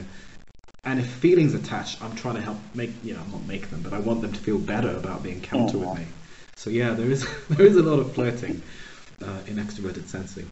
[0.86, 3.94] and if feelings attached, I'm trying to help make, you know, not make them, but
[3.94, 6.06] I want them to feel better about the encounter with me.
[6.56, 8.62] So yeah, there is there is a lot of flirting
[9.24, 10.50] uh, in extroverted sensing.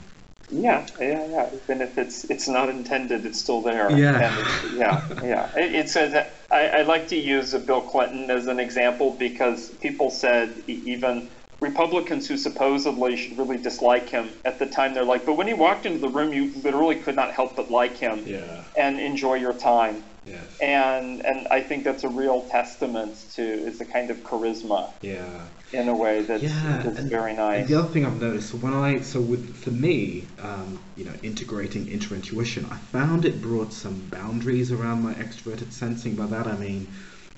[0.52, 1.50] Yeah, yeah, yeah.
[1.54, 3.90] Even if it's it's not intended, it's still there.
[3.92, 5.56] Yeah, yeah, yeah.
[5.56, 6.14] It, it says
[6.52, 12.28] I, I like to use Bill Clinton as an example because people said even Republicans
[12.28, 15.86] who supposedly should really dislike him at the time, they're like, but when he walked
[15.86, 18.64] into the room, you literally could not help but like him yeah.
[18.78, 20.04] and enjoy your time.
[20.26, 20.60] Yes.
[20.62, 24.92] And and I think that's a real testament to it's a kind of charisma.
[25.02, 25.46] Yeah.
[25.72, 26.84] In a way that's, yeah.
[26.86, 27.68] that's very nice.
[27.68, 31.14] the other thing I've noticed, so when I so with for me, um, you know,
[31.24, 36.16] integrating intuition, I found it brought some boundaries around my extroverted sensing.
[36.16, 36.88] By that I mean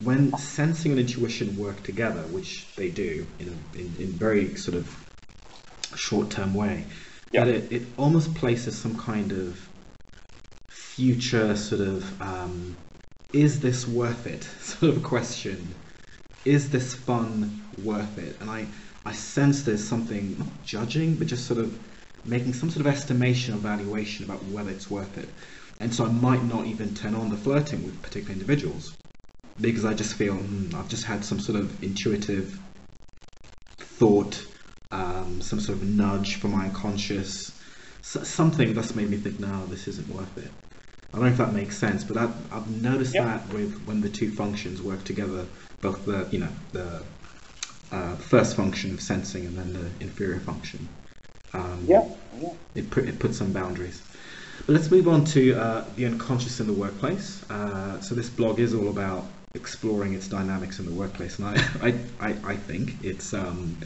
[0.02, 4.78] when sensing and intuition work together, which they do in a in, in very sort
[4.78, 5.06] of
[5.96, 6.86] short term way,
[7.32, 9.68] that it, it almost places some kind of
[10.96, 12.76] future sort of um,
[13.34, 15.76] is this worth it sort of question.
[16.46, 18.38] Is this fun worth it?
[18.40, 18.68] And I,
[19.06, 21.78] I sense there's something not judging, but just sort of
[22.24, 25.28] making some sort of estimation or valuation about whether it's worth it.
[25.82, 28.96] And so I might not even turn on the flirting with particular individuals
[29.60, 32.58] because I just feel hmm, I've just had some sort of intuitive
[33.80, 34.46] thought
[34.92, 37.52] um, some sort of nudge from my unconscious,
[38.02, 40.52] something that's made me think, no, this isn't worth it.
[41.16, 43.24] I don't know if that makes sense, but I've, I've noticed yep.
[43.24, 45.46] that with when the two functions work together,
[45.80, 47.04] both the you know the
[47.94, 50.90] uh, first function of sensing and then the inferior function.
[51.54, 52.06] Um, yeah,
[52.42, 52.50] yeah.
[52.76, 54.02] It, put, it puts some boundaries.
[54.66, 57.50] But let's move on to uh, the unconscious in the workplace.
[57.50, 61.54] Uh, so this blog is all about exploring its dynamics in the workplace, and I,
[61.82, 63.78] I, I, I think it's um,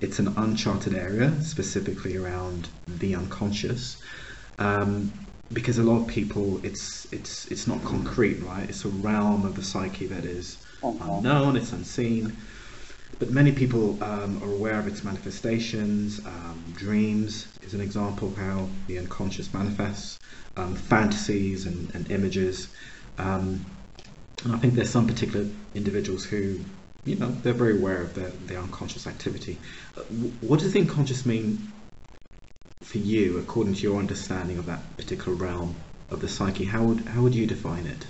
[0.00, 4.02] it's an uncharted area, specifically around the unconscious.
[4.58, 5.12] Um,
[5.52, 8.68] because a lot of people, it's it's it's not concrete, right?
[8.68, 11.16] It's a realm of the psyche that is uh-huh.
[11.16, 12.36] unknown, it's unseen.
[13.18, 16.20] But many people um, are aware of its manifestations.
[16.26, 20.18] Um, dreams is an example of how the unconscious manifests,
[20.56, 22.68] um, fantasies and, and images.
[23.18, 23.64] Um,
[24.44, 26.58] and I think there's some particular individuals who,
[27.04, 29.58] you know, they're very aware of their, their unconscious activity.
[29.96, 30.00] Uh,
[30.40, 31.70] what does the unconscious mean
[32.82, 35.74] for you, according to your understanding of that particular realm
[36.10, 36.64] of the psyche?
[36.64, 38.06] How would how would you define it?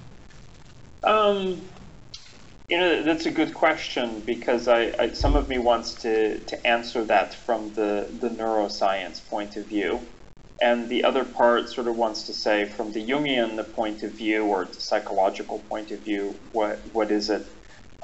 [1.05, 1.61] Um,
[2.69, 6.67] you know, that's a good question because I, I, some of me wants to, to
[6.67, 10.01] answer that from the, the neuroscience point of view.
[10.61, 14.45] And the other part sort of wants to say from the Jungian point of view
[14.45, 17.45] or the psychological point of view, what what is it?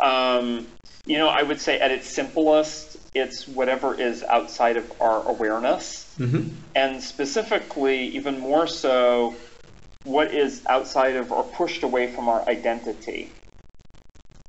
[0.03, 0.67] Um,
[1.07, 6.15] you know, I would say at its simplest, it's whatever is outside of our awareness.
[6.19, 6.49] Mm-hmm.
[6.75, 9.35] And specifically, even more so,
[10.05, 13.33] what is outside of or pushed away from our identity.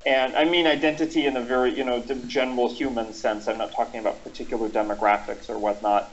[0.05, 3.47] And I mean identity in a very, you know, general human sense.
[3.47, 6.11] I'm not talking about particular demographics or whatnot.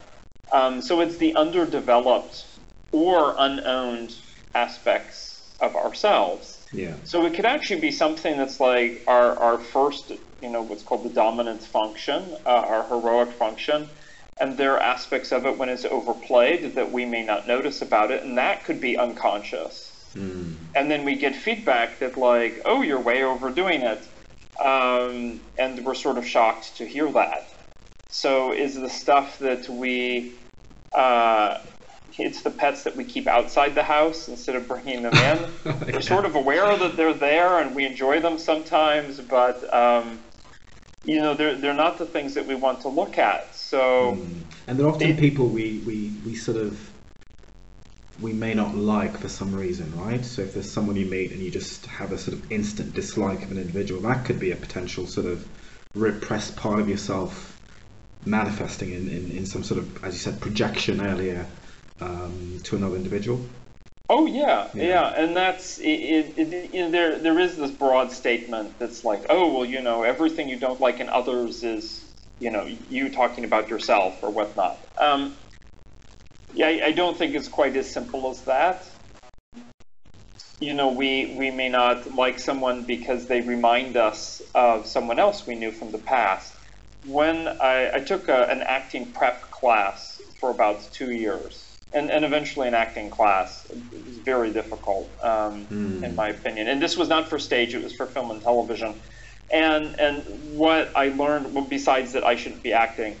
[0.51, 2.45] Um, so it's the underdeveloped
[2.91, 4.15] or unowned
[4.53, 6.65] aspects of ourselves.
[6.73, 6.95] Yeah.
[7.05, 11.03] So it could actually be something that's like our, our first, you know, what's called
[11.03, 13.89] the dominant function, uh, our heroic function.
[14.39, 18.11] And there are aspects of it when it's overplayed that we may not notice about
[18.11, 19.91] it, and that could be unconscious.
[20.13, 20.55] Mm.
[20.75, 23.99] And then we get feedback that, like, oh, you're way overdoing it.
[24.59, 27.47] Um, and we're sort of shocked to hear that.
[28.09, 30.33] So, is the stuff that we,
[30.93, 31.59] uh,
[32.17, 35.83] it's the pets that we keep outside the house instead of bringing them in.
[35.93, 40.19] We're sort of aware that they're there and we enjoy them sometimes, but, um,
[41.07, 43.55] you know, they're, they're not the things that we want to look at.
[43.55, 44.41] So, mm.
[44.67, 46.77] and they're often people we, we, we sort of
[48.19, 50.25] we may not like for some reason, right?
[50.25, 53.43] So if there's someone you meet and you just have a sort of instant dislike
[53.43, 55.47] of an individual, that could be a potential sort of
[55.93, 57.59] repressed part of yourself
[58.25, 61.45] manifesting in, in, in some sort of, as you said, projection earlier
[62.01, 63.39] um, to another individual.
[64.09, 65.07] Oh yeah, yeah, yeah.
[65.17, 67.19] and that's it, it, it, you know, there.
[67.19, 70.99] There is this broad statement that's like, oh well, you know, everything you don't like
[71.01, 72.05] in others is,
[72.39, 74.79] you know, you talking about yourself or whatnot.
[74.97, 75.35] Um,
[76.53, 78.85] yeah, I don't think it's quite as simple as that.
[80.59, 85.47] You know, we, we may not like someone because they remind us of someone else
[85.47, 86.53] we knew from the past.
[87.05, 92.25] When I, I took a, an acting prep class for about two years, and, and
[92.25, 96.03] eventually an acting class, it was very difficult, um, mm.
[96.03, 96.67] in my opinion.
[96.67, 98.99] And this was not for stage, it was for film and television.
[99.51, 103.17] And, and what I learned, well, besides that I shouldn't be acting,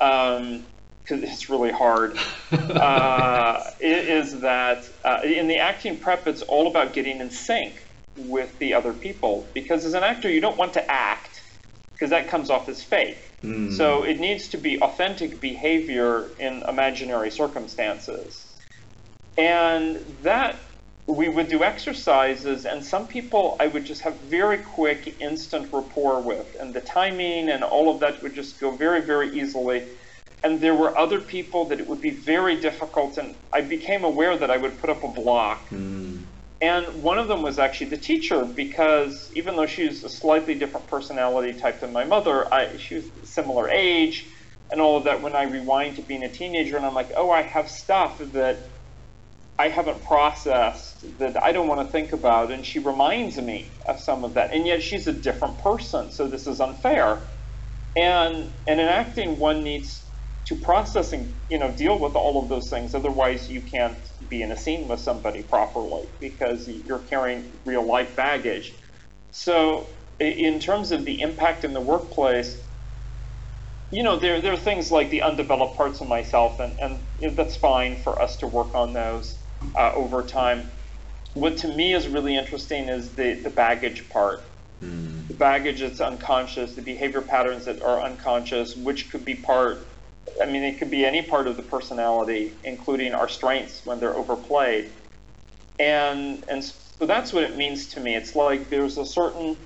[0.00, 0.64] um,
[1.02, 2.18] because it's really hard,
[2.52, 7.74] uh, is that uh, in the acting prep, it's all about getting in sync
[8.16, 9.46] with the other people.
[9.54, 11.40] Because as an actor, you don't want to act
[11.92, 13.18] because that comes off as fake.
[13.42, 13.72] Mm.
[13.72, 18.44] So it needs to be authentic behavior in imaginary circumstances.
[19.36, 20.56] And that
[21.06, 26.20] we would do exercises, and some people I would just have very quick, instant rapport
[26.20, 29.84] with, and the timing and all of that would just go very, very easily
[30.42, 34.36] and there were other people that it would be very difficult and i became aware
[34.36, 36.17] that i would put up a block mm.
[36.60, 40.56] And one of them was actually the teacher because even though she was a slightly
[40.56, 44.26] different personality type than my mother I, she was similar age
[44.70, 47.30] and all of that when i rewind to being a teenager and i'm like oh
[47.30, 48.58] i have stuff that
[49.58, 54.00] i haven't processed that i don't want to think about and she reminds me of
[54.00, 54.54] some of that.
[54.54, 57.22] And yet she's a different person so this is unfair.
[57.96, 60.07] And and in acting one needs
[60.48, 62.94] to process and you know deal with all of those things.
[62.94, 63.98] Otherwise, you can't
[64.30, 68.72] be in a scene with somebody properly because you're carrying real life baggage.
[69.30, 69.86] So,
[70.18, 72.66] in terms of the impact in the workplace,
[73.90, 77.56] you know, there, there are things like the undeveloped parts of myself, and, and that's
[77.56, 79.38] fine for us to work on those
[79.76, 80.70] uh, over time.
[81.34, 84.42] What to me is really interesting is the, the baggage part.
[84.82, 85.28] Mm.
[85.28, 89.87] The baggage that's unconscious, the behavior patterns that are unconscious, which could be part
[90.42, 94.16] I mean, it could be any part of the personality, including our strengths when they're
[94.16, 94.90] overplayed.
[95.78, 98.16] And and so that's what it means to me.
[98.16, 99.56] It's like there's a certain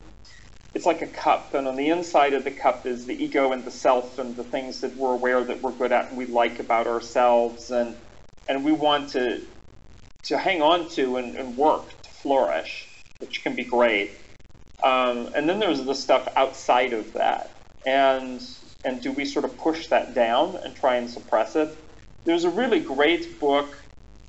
[0.75, 3.65] it's like a cup, and on the inside of the cup is the ego and
[3.65, 6.61] the self and the things that we're aware that we're good at and we like
[6.61, 7.95] about ourselves, and
[8.49, 9.43] and we want to
[10.25, 12.89] to hang on to and, and work to flourish,
[13.19, 14.13] which can be great.
[14.83, 17.51] Um, and then there's the stuff outside of that,
[17.87, 18.41] and
[18.85, 21.77] and do we sort of push that down and try and suppress it?
[22.25, 23.77] There's a really great book,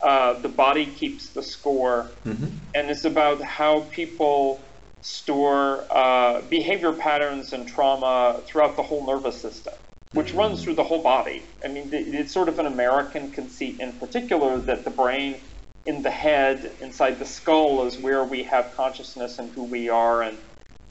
[0.01, 2.47] uh, The Body Keeps the Score, mm-hmm.
[2.75, 4.59] and it's about how people
[5.01, 9.73] store uh, behavior patterns and trauma throughout the whole nervous system,
[10.13, 10.37] which mm-hmm.
[10.37, 11.43] runs through the whole body.
[11.63, 15.35] I mean, it's sort of an American conceit in particular that the brain
[15.85, 20.23] in the head, inside the skull, is where we have consciousness and who we are,
[20.23, 20.37] and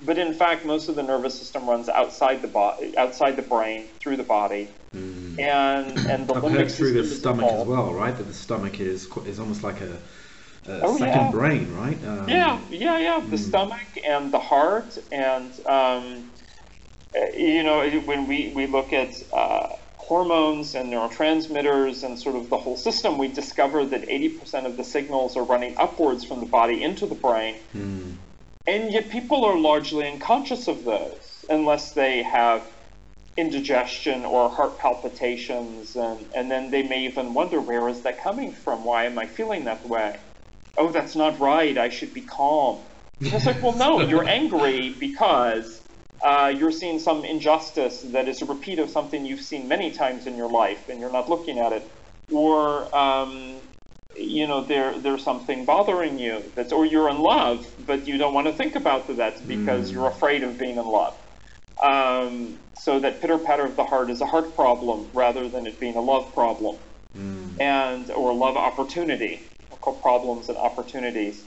[0.04, 3.86] but in fact, most of the nervous system runs outside the body, outside the brain,
[4.00, 5.38] through the body, mm.
[5.38, 8.16] and and the I've limbic heard through the stomach as well, right?
[8.16, 9.92] That the stomach is is almost like a,
[10.66, 11.30] a oh, second yeah.
[11.30, 12.04] brain, right?
[12.04, 13.20] Um, yeah, yeah, yeah.
[13.20, 13.48] The mm.
[13.48, 16.30] stomach and the heart, and um,
[17.36, 22.58] you know, when we we look at uh, hormones and neurotransmitters and sort of the
[22.58, 26.82] whole system, we discover that 80% of the signals are running upwards from the body
[26.82, 27.54] into the brain.
[27.74, 28.16] Mm.
[28.66, 32.62] And yet people are largely unconscious of those unless they have
[33.36, 35.96] indigestion or heart palpitations.
[35.96, 38.84] And, and then they may even wonder, where is that coming from?
[38.84, 40.16] Why am I feeling that way?
[40.76, 41.76] Oh, that's not right.
[41.76, 42.78] I should be calm.
[43.20, 45.80] it's like, well, no, you're angry because
[46.22, 50.26] uh, you're seeing some injustice that is a repeat of something you've seen many times
[50.26, 51.90] in your life and you're not looking at it.
[52.30, 53.60] Or um,
[54.24, 58.34] you know there there's something bothering you that's or you're in love but you don't
[58.34, 59.94] want to think about that because mm.
[59.94, 61.14] you're afraid of being in love.
[61.82, 65.80] Um, so that pitter patter of the heart is a heart problem rather than it
[65.80, 66.76] being a love problem.
[67.16, 67.60] Mm.
[67.60, 69.42] and or love opportunity
[70.00, 71.44] problems and opportunities.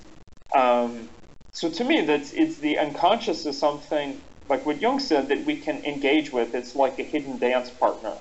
[0.53, 1.09] Um,
[1.53, 5.57] so to me that's it's the unconscious is something like what Jung said that we
[5.57, 6.53] can engage with.
[6.53, 8.13] It's like a hidden dance partner.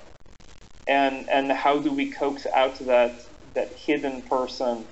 [0.86, 3.12] And and how do we coax out that
[3.55, 4.84] that hidden person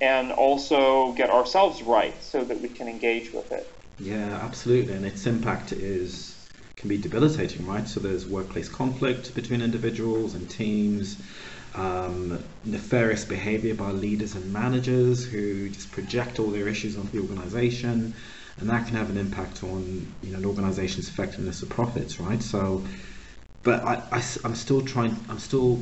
[0.00, 3.70] and also get ourselves right so that we can engage with it.
[3.98, 4.94] Yeah, absolutely.
[4.94, 6.34] And its impact is
[6.76, 7.88] can be debilitating, right?
[7.88, 11.20] So there's workplace conflict between individuals and teams,
[11.74, 17.18] um, nefarious behavior by leaders and managers who just project all their issues onto the
[17.18, 18.14] organization,
[18.60, 22.42] and that can have an impact on you know an organization's effectiveness of profits, right?
[22.42, 22.84] So,
[23.64, 25.16] but I, I I'm still trying.
[25.28, 25.80] I'm still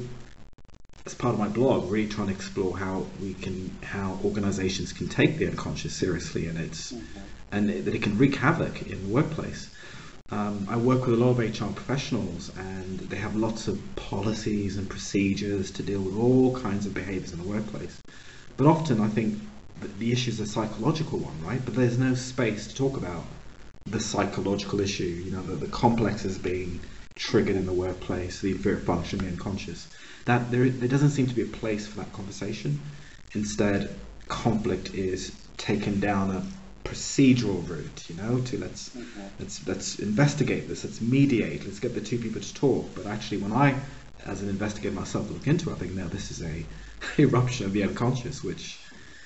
[1.06, 5.08] as part of my blog, really trying to explore how we can, how organisations can
[5.08, 7.20] take the unconscious seriously, and it's, mm-hmm.
[7.52, 9.70] and that it can wreak havoc in the workplace.
[10.30, 14.76] Um, I work with a lot of HR professionals, and they have lots of policies
[14.76, 18.02] and procedures to deal with all kinds of behaviours in the workplace.
[18.56, 19.38] But often, I think
[20.00, 21.64] the issue is a psychological one, right?
[21.64, 23.22] But there's no space to talk about
[23.84, 25.22] the psychological issue.
[25.24, 26.80] You know, the, the complexes being
[27.14, 29.86] triggered in the workplace, the inferior function, the unconscious
[30.26, 32.80] that there, there doesn't seem to be a place for that conversation.
[33.32, 33.88] Instead,
[34.28, 36.44] conflict is taken down a
[36.86, 39.20] procedural route, you know, to let's mm-hmm.
[39.40, 42.94] let's let's investigate this, let's mediate, let's get the two people to talk.
[42.94, 43.74] But actually, when I,
[44.24, 46.64] as an investigator myself, look into it, I think now this is a
[47.20, 48.78] eruption of the unconscious, which,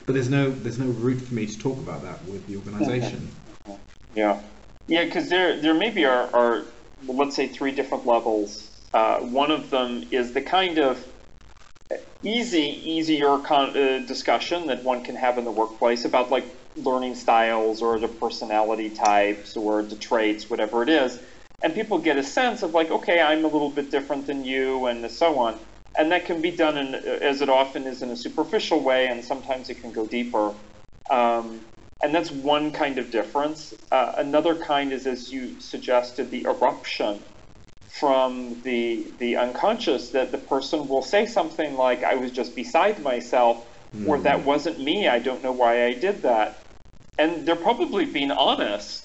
[0.06, 3.28] but there's no there's no route for me to talk about that with the organization.
[3.66, 3.80] Mm-hmm.
[4.14, 4.40] Yeah,
[4.86, 6.64] yeah, because there there maybe are, are
[7.06, 11.04] well, let's say three different levels uh, one of them is the kind of
[12.22, 16.44] easy, easier con- uh, discussion that one can have in the workplace about like
[16.76, 21.18] learning styles or the personality types or the traits, whatever it is.
[21.62, 24.86] And people get a sense of like, okay, I'm a little bit different than you,
[24.86, 25.58] and so on.
[25.98, 29.24] And that can be done in, as it often is, in a superficial way, and
[29.24, 30.54] sometimes it can go deeper.
[31.10, 31.60] Um,
[32.02, 33.74] and that's one kind of difference.
[33.90, 37.22] Uh, another kind is, as you suggested, the eruption
[37.90, 43.02] from the the unconscious that the person will say something like I was just beside
[43.02, 44.08] myself mm.
[44.08, 44.46] or that hmm.
[44.46, 46.62] wasn't me I don't know why I did that
[47.18, 49.04] and they're probably being honest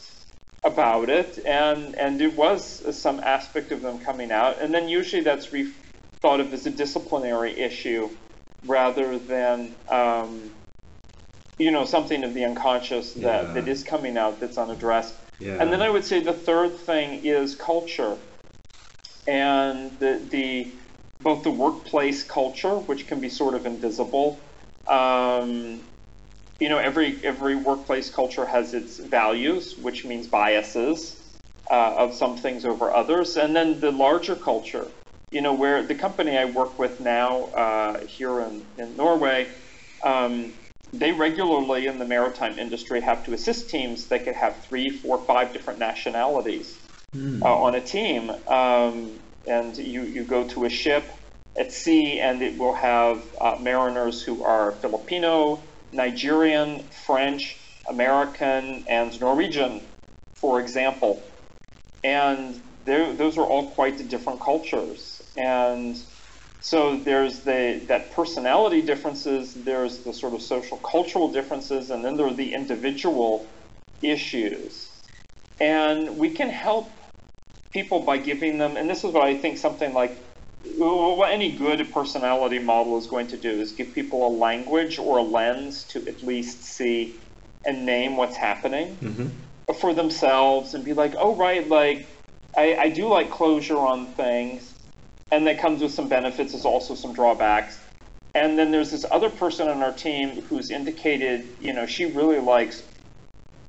[0.64, 5.24] about it and and it was some aspect of them coming out and then usually
[5.24, 5.74] that's re-
[6.22, 8.10] thought of as a disciplinary issue
[8.66, 10.52] rather than um,
[11.58, 13.54] you know something of the unconscious that, yeah.
[13.54, 15.58] that is coming out that's unaddressed yeah.
[15.60, 18.16] and then I would say the third thing is culture
[19.28, 20.68] and the, the
[21.22, 24.40] both the workplace culture, which can be sort of invisible.
[24.88, 25.82] Um,
[26.60, 31.22] you know, every every workplace culture has its values, which means biases
[31.70, 34.88] uh, of some things over others, and then the larger culture,
[35.32, 39.48] you know, where the company I work with now uh, here in, in Norway,
[40.04, 40.54] um,
[40.94, 45.18] they regularly in the maritime industry have to assist teams that could have three, four,
[45.26, 46.78] five different nationalities
[47.16, 47.42] mm.
[47.42, 48.30] uh, on a team.
[48.48, 51.04] Um, and you, you go to a ship
[51.58, 55.62] at sea and it will have uh, mariners who are Filipino,
[55.92, 57.58] Nigerian, French,
[57.88, 59.82] American, and Norwegian,
[60.34, 61.22] for example.
[62.04, 65.24] And those are all quite different cultures.
[65.38, 65.98] And
[66.62, 72.18] so there's the that personality differences, there's the sort of social cultural differences, and then
[72.18, 73.48] there are the individual
[74.02, 74.90] issues.
[75.60, 76.90] And we can help
[77.76, 80.18] people by giving them, and this is what I think something like
[80.78, 85.20] what any good personality model is going to do is give people a language or
[85.20, 87.16] a lens to at least see
[87.66, 89.74] and name what's happening mm-hmm.
[89.74, 92.08] for themselves and be like, oh, right, like
[92.58, 94.74] I, I do like closure on things,
[95.32, 96.54] and that comes with some benefits.
[96.54, 97.78] There's also some drawbacks.
[98.34, 102.40] And then there's this other person on our team who's indicated, you know, she really
[102.40, 102.84] likes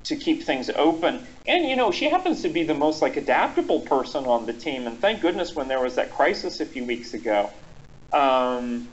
[0.06, 1.26] to keep things open.
[1.46, 4.86] And you know, she happens to be the most like adaptable person on the team.
[4.86, 7.50] And thank goodness when there was that crisis a few weeks ago.
[8.12, 8.88] Um,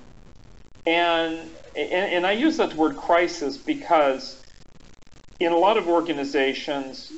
[0.86, 1.40] and,
[1.76, 4.44] and and I use that word crisis because
[5.40, 7.12] in a lot of organizations,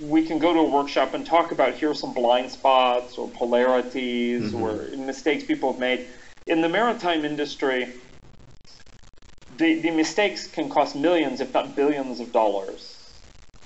[0.00, 3.28] we can go to a workshop and talk about here are some blind spots or
[3.28, 4.62] polarities mm-hmm.
[4.62, 6.06] or mistakes people have made.
[6.46, 7.92] In the maritime industry,
[9.56, 13.03] the, the mistakes can cost millions, if not billions of dollars,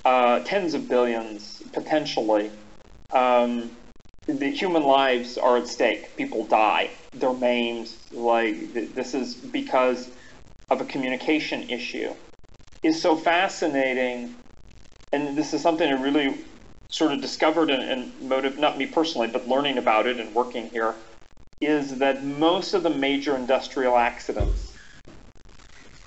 [0.08, 2.50] uh, tens of billions potentially.
[3.12, 3.70] Um,
[4.24, 6.16] the human lives are at stake.
[6.16, 6.90] People die.
[7.12, 7.90] They're maimed.
[8.10, 10.10] Like this is because
[10.70, 12.14] of a communication issue.
[12.82, 14.34] Is so fascinating
[15.12, 16.38] and this is something I really
[16.88, 20.70] sort of discovered and, and motive, not me personally, but learning about it and working
[20.70, 20.94] here,
[21.60, 24.72] is that most of the major industrial accidents,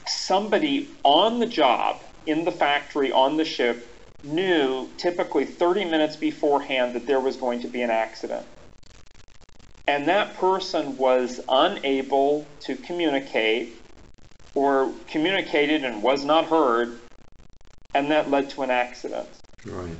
[0.08, 3.88] somebody on the job, in the factory, on the ship,
[4.24, 8.45] knew typically 30 minutes beforehand that there was going to be an accident.
[9.88, 13.76] And that person was unable to communicate
[14.53, 16.99] or communicated and was not heard
[17.93, 19.28] and that led to an accident.
[19.65, 19.95] Right.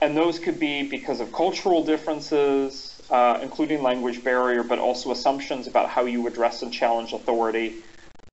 [0.00, 5.66] And those could be because of cultural differences, uh, including language barrier, but also assumptions
[5.66, 7.76] about how you address and challenge authority.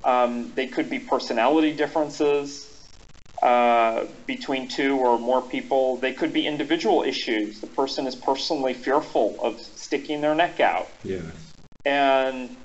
[0.03, 2.76] Um, they could be personality differences
[3.41, 5.97] uh, between two or more people.
[5.97, 7.61] They could be individual issues.
[7.61, 10.89] The person is personally fearful of sticking their neck out.
[11.03, 11.23] Yes.
[11.85, 12.55] And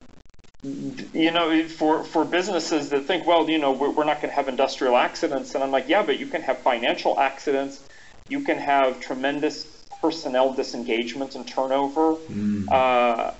[0.62, 4.34] you know, for, for businesses that think, well, you know, we're, we're not going to
[4.34, 5.54] have industrial accidents.
[5.54, 7.82] And I'm like, yeah, but you can have financial accidents.
[8.28, 9.64] You can have tremendous
[10.00, 12.14] personnel disengagement and turnover.
[12.14, 12.70] Mm.
[12.70, 13.32] Uh,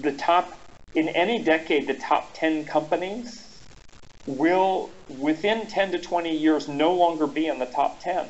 [0.00, 0.56] the top,
[0.94, 3.47] in any decade, the top 10 companies
[4.28, 8.28] will, within 10 to 20 years, no longer be in the top 10.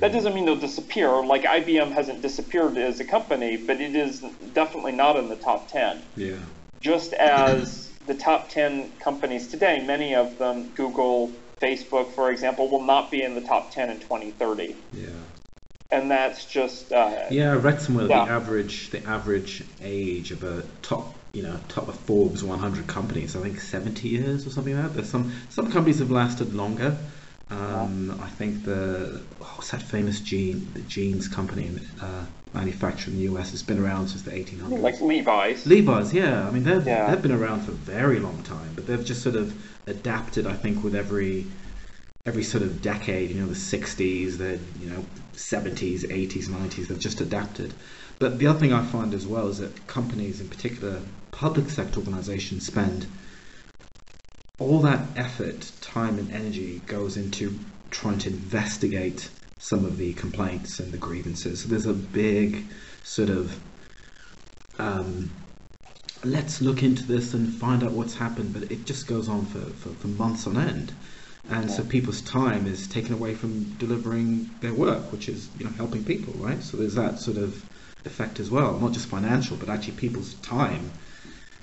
[0.00, 1.24] That doesn't mean they'll disappear.
[1.24, 4.20] Like IBM hasn't disappeared as a company, but it is
[4.52, 6.02] definitely not in the top 10.
[6.16, 6.36] Yeah
[6.80, 12.84] just as the top 10 companies today, many of them, Google, Facebook, for example, will
[12.84, 14.76] not be in the top 10 in 2030.
[14.92, 15.08] Yeah.
[15.90, 16.92] And that's just.
[16.92, 18.24] Uh, yeah, I read somewhere yeah.
[18.24, 23.36] the average the average age of a top you know top of Forbes 100 companies
[23.36, 24.94] I think 70 years or something like that.
[24.94, 26.96] There's some some companies have lasted longer.
[27.50, 31.70] Um, I think the what's that famous jean the jeans company
[32.00, 32.24] uh,
[32.54, 34.80] manufactured in the US has been around since the 1800s.
[34.80, 35.66] Like Levi's.
[35.66, 36.48] Levi's, yeah.
[36.48, 37.10] I mean they've yeah.
[37.10, 39.54] they've been around for a very long time, but they've just sort of
[39.86, 40.46] adapted.
[40.46, 41.46] I think with every
[42.24, 43.30] every sort of decade.
[43.30, 46.88] You know, the 60s, the you know 70s, 80s, 90s.
[46.88, 47.72] They've just adapted.
[48.18, 51.00] But the other thing I find as well is that companies, in particular
[51.36, 53.06] public sector organisations, spend
[54.58, 57.58] all that effort, time, and energy goes into
[57.90, 59.28] trying to investigate
[59.58, 61.60] some of the complaints and the grievances.
[61.60, 62.64] So there's a big
[63.04, 63.60] sort of
[64.78, 65.30] um,
[66.24, 69.60] let's look into this and find out what's happened, but it just goes on for,
[69.60, 70.92] for, for months on end.
[71.50, 75.70] And so people's time is taken away from delivering their work, which is you know
[75.72, 76.60] helping people, right?
[76.62, 77.62] So there's that sort of
[78.04, 80.90] effect as well, not just financial, but actually people's time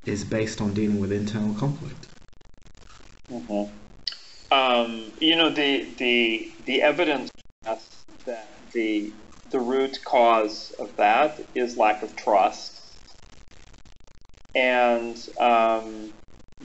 [0.05, 2.07] is based on dealing with internal conflict.
[3.31, 3.71] Mm-hmm.
[4.53, 7.31] Um, you know, the the the evidence
[7.63, 9.11] that the
[9.49, 12.79] the root cause of that is lack of trust,
[14.53, 16.13] and um,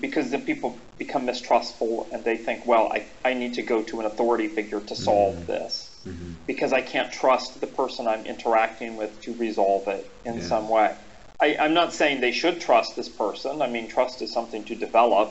[0.01, 4.01] because then people become mistrustful and they think, well, I, I need to go to
[4.01, 5.47] an authority figure to solve mm-hmm.
[5.47, 6.33] this mm-hmm.
[6.47, 10.43] because I can't trust the person I'm interacting with to resolve it in yeah.
[10.43, 10.95] some way.
[11.41, 13.63] I, am not saying they should trust this person.
[13.63, 15.31] I mean, trust is something to develop.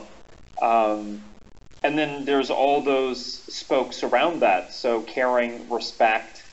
[0.61, 1.21] Um,
[1.83, 4.73] and then there's all those spokes around that.
[4.73, 6.43] So caring, respect,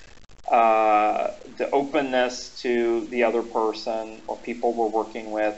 [0.51, 5.57] uh, the openness to the other person or people we're working with.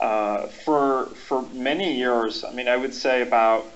[0.00, 3.66] Uh, for for many years, I mean, I would say about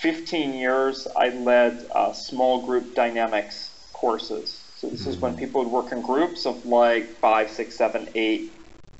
[0.00, 4.60] 15 years, I led uh, small group dynamics courses.
[4.76, 5.40] So this is when mm-hmm.
[5.40, 8.52] people would work in groups of like five, six, seven, eight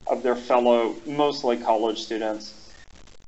[0.09, 2.55] of their fellow, mostly college students.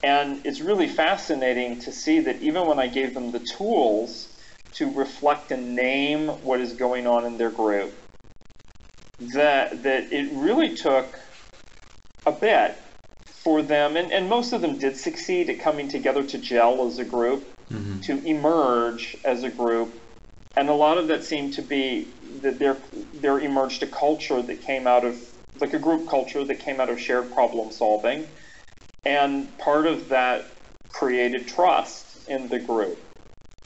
[0.03, 4.29] And it's really fascinating to see that even when I gave them the tools
[4.75, 7.93] to reflect and name what is going on in their group,
[9.35, 11.07] that that it really took
[12.25, 12.77] a bit
[13.27, 16.99] for them, and, and most of them did succeed at coming together to gel as
[16.99, 18.01] a group, mm-hmm.
[18.01, 19.99] to emerge as a group.
[20.57, 22.09] And a lot of that seemed to be
[22.41, 22.77] that there
[23.15, 25.30] there emerged a culture that came out of
[25.61, 28.27] like a group culture that came out of shared problem solving.
[29.05, 30.47] And part of that
[30.91, 32.99] created trust in the group.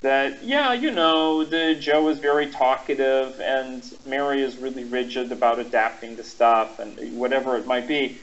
[0.00, 5.58] That, yeah, you know, the Joe is very talkative and Mary is really rigid about
[5.58, 8.18] adapting to stuff and whatever it might be.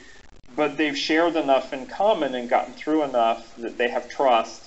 [0.56, 4.64] But they've shared enough in common and gotten through enough that they have trust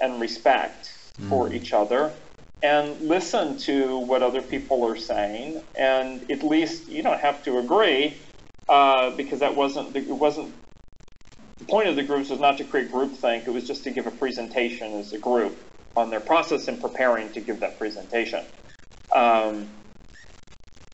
[0.00, 1.28] and respect mm.
[1.28, 2.12] for each other
[2.62, 5.62] and listen to what other people are saying.
[5.76, 8.16] And at least you don't have to agree,
[8.68, 10.52] uh, because that wasn't it wasn't
[11.58, 13.46] the point of the groups was not to create groupthink.
[13.46, 15.56] It was just to give a presentation as a group
[15.96, 18.44] on their process in preparing to give that presentation.
[19.14, 19.68] Um,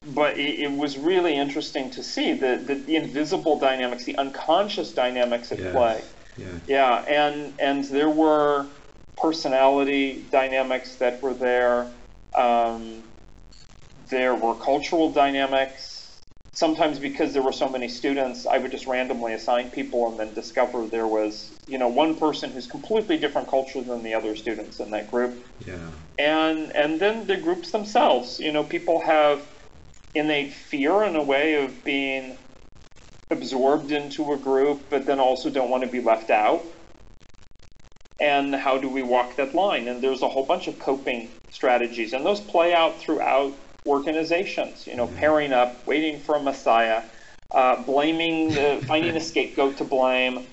[0.06, 4.92] but it, it, was really interesting to see the, the, the, invisible dynamics, the unconscious
[4.92, 6.02] dynamics at play.
[6.36, 6.46] Yeah.
[6.66, 8.66] yeah, and and there were
[9.16, 11.90] personality dynamics that were there.
[12.34, 13.02] Um,
[14.08, 15.93] there were cultural dynamics
[16.54, 20.32] sometimes because there were so many students, I would just randomly assign people and then
[20.34, 24.80] discover there was, you know, one person who's completely different culture than the other students
[24.80, 25.44] in that group.
[25.66, 25.76] Yeah.
[26.18, 29.42] And and then the groups themselves, you know, people have
[30.14, 32.38] innate fear in a way of being
[33.30, 36.64] absorbed into a group, but then also don't want to be left out.
[38.20, 39.88] And how do we walk that line?
[39.88, 43.52] And there's a whole bunch of coping strategies, and those play out throughout
[43.86, 47.02] organizations, you know, pairing up, waiting for a messiah,
[47.50, 50.46] uh, blaming, the, finding a scapegoat to blame.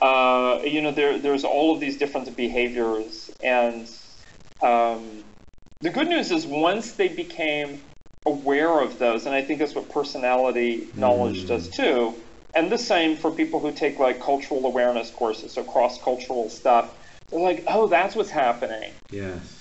[0.00, 3.30] Uh, you know, there, there's all of these different behaviors.
[3.42, 3.90] And
[4.62, 5.24] um,
[5.80, 7.82] the good news is once they became
[8.24, 11.48] aware of those, and I think that's what personality knowledge mm.
[11.48, 12.14] does too,
[12.54, 16.94] and the same for people who take like cultural awareness courses, so cross cultural stuff.
[17.28, 18.92] They're like, oh, that's what's happening.
[19.10, 19.57] Yes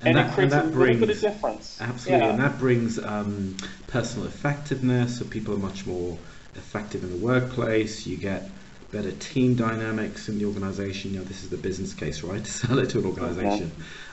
[0.00, 1.80] and, and that, it creates and that a brings, little bit of difference.
[1.80, 2.30] Absolutely, yeah.
[2.30, 5.18] and that brings um, personal effectiveness.
[5.18, 6.18] So people are much more
[6.54, 8.06] effective in the workplace.
[8.06, 8.50] You get
[8.92, 11.12] better team dynamics in the organization.
[11.12, 12.44] You know, this is the business case, right?
[12.44, 13.72] To sell it to an organization.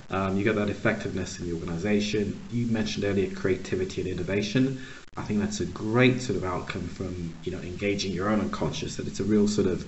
[0.09, 2.39] Um, you get that effectiveness in the organization.
[2.51, 4.81] You mentioned earlier creativity and innovation.
[5.15, 8.95] I think that's a great sort of outcome from you know engaging your own unconscious.
[8.95, 9.85] That it's a real sort of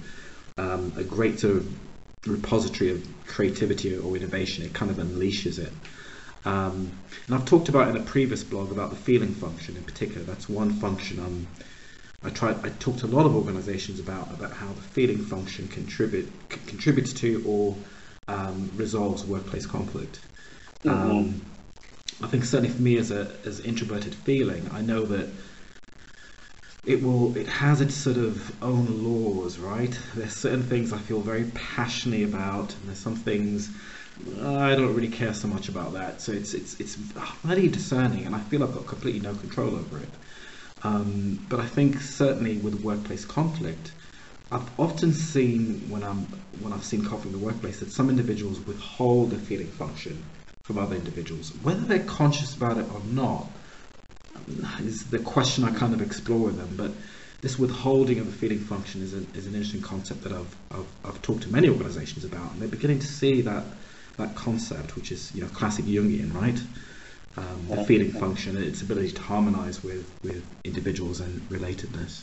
[0.57, 1.73] um, a great sort of
[2.25, 4.65] repository of creativity or innovation.
[4.65, 5.71] It kind of unleashes it.
[6.45, 6.91] Um,
[7.25, 10.23] and I've talked about in a previous blog about the feeling function in particular.
[10.23, 11.47] That's one function I'm,
[12.23, 12.63] I tried.
[12.63, 16.59] I talked to a lot of organisations about about how the feeling function contribute c-
[16.67, 17.75] contributes to or
[18.27, 20.19] um, resolves workplace conflict.
[20.83, 21.11] Mm-hmm.
[21.11, 21.41] Um,
[22.21, 25.29] I think certainly for me as a as introverted feeling, I know that
[26.85, 29.97] it will it has its sort of own laws, right?
[30.15, 33.69] There's certain things I feel very passionately about, and there's some things
[34.41, 36.21] I don't really care so much about that.
[36.21, 39.99] So it's it's it's very discerning, and I feel I've got completely no control over
[39.99, 40.09] it.
[40.83, 43.93] Um, but I think certainly with workplace conflict,
[44.51, 46.25] I've often seen when I'm
[46.61, 50.23] when I've seen conflict in the workplace that some individuals withhold the feeling function
[50.63, 53.54] from other individuals, whether they're conscious about it or not
[54.81, 56.75] is the question I kind of explore with them.
[56.75, 56.91] But
[57.41, 60.87] this withholding of the feeling function is, a, is an interesting concept that I've, I've,
[61.03, 63.63] I've talked to many organisations about, and they're beginning to see that
[64.17, 66.59] that concept, which is you know classic Jungian, right?
[67.37, 72.21] Um, the feeling function, and its ability to harmonise with with individuals and relatedness.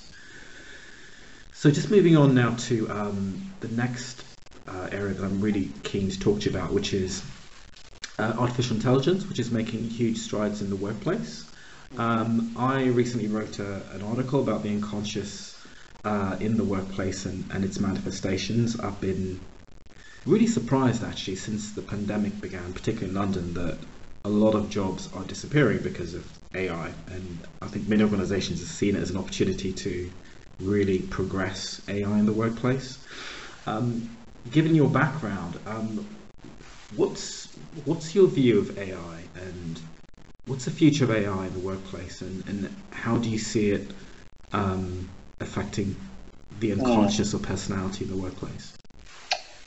[1.53, 4.25] So just moving on now to um, the next
[4.67, 7.23] uh, area that I'm really keen to talk to you about, which is
[8.19, 11.45] uh, artificial intelligence, which is making huge strides in the workplace.
[11.99, 15.57] Um, I recently wrote a, an article about the unconscious
[16.05, 18.81] uh, in the workplace and, and its manifestations.
[18.81, 19.41] I've been
[20.25, 23.79] really surprised actually since the pandemic began, particularly in London, that
[24.25, 26.93] a lot of jobs are disappearing because of AI.
[27.09, 30.11] And I think many organizations have seen it as an opportunity to
[30.61, 33.05] really progress AI in the workplace.
[33.67, 34.17] Um,
[34.51, 36.07] given your background, um,
[36.97, 37.49] what's
[37.85, 39.81] what's your view of AI and
[40.47, 43.91] what's the future of AI in the workplace and, and how do you see it
[44.53, 45.09] um,
[45.41, 45.97] affecting
[46.61, 48.75] the unconscious or personality in the workplace?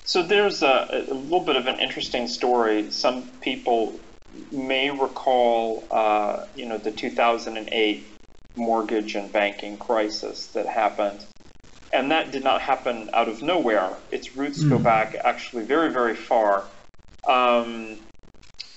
[0.03, 2.91] So there's a, a, little bit of an interesting story.
[2.91, 3.99] Some people
[4.51, 8.05] may recall, uh, you know, the 2008
[8.55, 11.25] mortgage and banking crisis that happened.
[11.91, 13.93] And that did not happen out of nowhere.
[14.11, 14.69] Its roots mm.
[14.69, 14.83] go hmm.
[14.83, 16.65] back actually very, very far.
[17.27, 17.97] Um,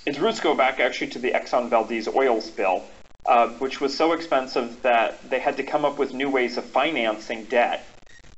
[0.08, 2.82] its roots go back actually to the Exxon Valdez oil spill,
[3.26, 6.64] uh, which was so expensive that they had to come up with new ways of
[6.64, 7.84] financing debt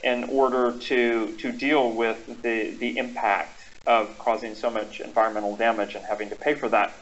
[0.03, 5.95] in order to, to deal with the, the impact of causing so much environmental damage
[5.95, 6.93] and having to pay for that.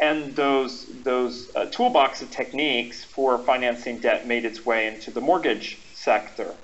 [0.00, 5.20] And those, those uh, toolbox of techniques for financing debt made its way into the
[5.20, 6.54] mortgage sector.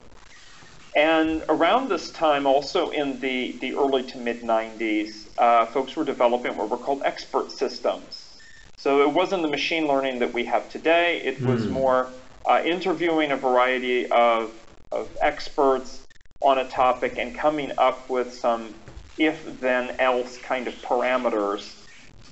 [0.95, 6.05] And around this time, also in the, the early to mid 90s, uh, folks were
[6.05, 8.39] developing what were called expert systems.
[8.77, 11.71] So it wasn't the machine learning that we have today, it was mm.
[11.71, 12.09] more
[12.47, 14.53] uh, interviewing a variety of,
[14.93, 16.07] of experts
[16.41, 18.75] on a topic and coming up with some
[19.19, 21.75] if then else kind of parameters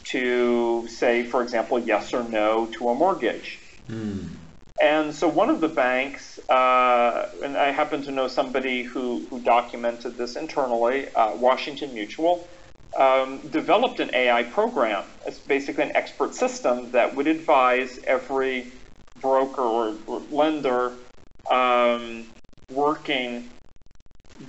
[0.04, 3.58] to say, for example, yes or no to a mortgage.
[3.88, 4.28] Mm.
[4.80, 9.40] And so one of the banks, uh, and I happen to know somebody who, who
[9.40, 12.46] documented this internally, uh, Washington Mutual,
[12.98, 15.04] um, developed an AI program.
[15.26, 18.72] It's basically an expert system that would advise every
[19.20, 20.92] broker or, or lender
[21.50, 22.26] um,
[22.70, 23.48] working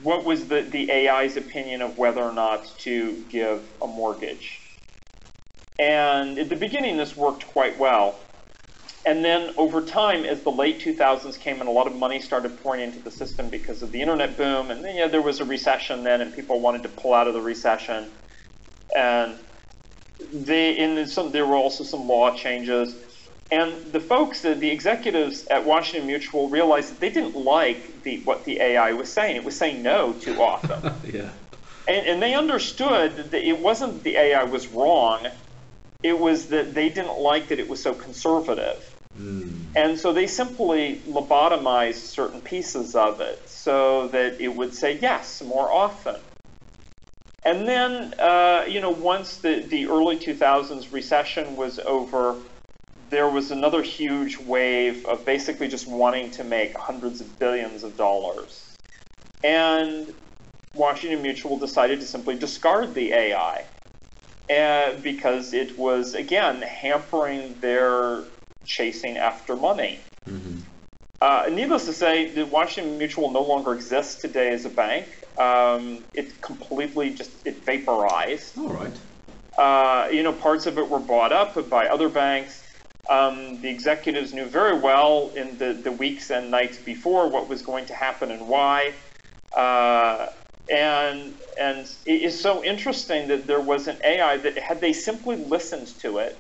[0.04, 4.60] what was the, the AI's opinion of whether or not to give a mortgage.
[5.80, 8.16] And at the beginning, this worked quite well.
[9.06, 12.62] And then over time, as the late 2000s came and a lot of money started
[12.62, 15.46] pouring into the system because of the internet boom, and then yeah, there was a
[15.46, 18.12] recession then, and people wanted to pull out of the recession.
[18.96, 19.38] And
[20.34, 22.96] they, in some, there were also some law changes.
[23.52, 28.20] And the folks, the, the executives at Washington Mutual realized that they didn't like the,
[28.20, 29.36] what the AI was saying.
[29.36, 30.94] It was saying no too often.
[31.14, 31.30] yeah.
[31.88, 35.28] And, and they understood that it wasn't the AI was wrong
[36.02, 38.96] it was that they didn't like that it was so conservative.
[39.20, 39.66] Mm.
[39.76, 45.42] And so they simply lobotomized certain pieces of it so that it would say yes
[45.42, 46.16] more often.
[47.50, 52.36] And then, uh, you know, once the, the early 2000s recession was over,
[53.10, 57.98] there was another huge wave of basically just wanting to make hundreds of billions of
[57.98, 58.78] dollars.
[59.44, 60.14] And
[60.76, 63.66] Washington Mutual decided to simply discard the AI
[64.48, 68.26] and because it was again hampering their
[68.64, 70.00] chasing after money.
[70.30, 70.60] Mm-hmm.
[71.22, 75.08] Uh, needless to say, the Washington Mutual no longer exists today as a bank.
[75.38, 78.58] Um, it completely just it vaporized.
[78.58, 78.98] All right.
[79.58, 82.64] Uh, you know, parts of it were bought up by other banks.
[83.10, 87.62] Um, the executives knew very well in the, the weeks and nights before what was
[87.64, 88.94] going to happen and why.
[89.56, 90.28] Uh,
[90.72, 95.36] and and it is so interesting that there was an AI that had they simply
[95.36, 96.38] listened to it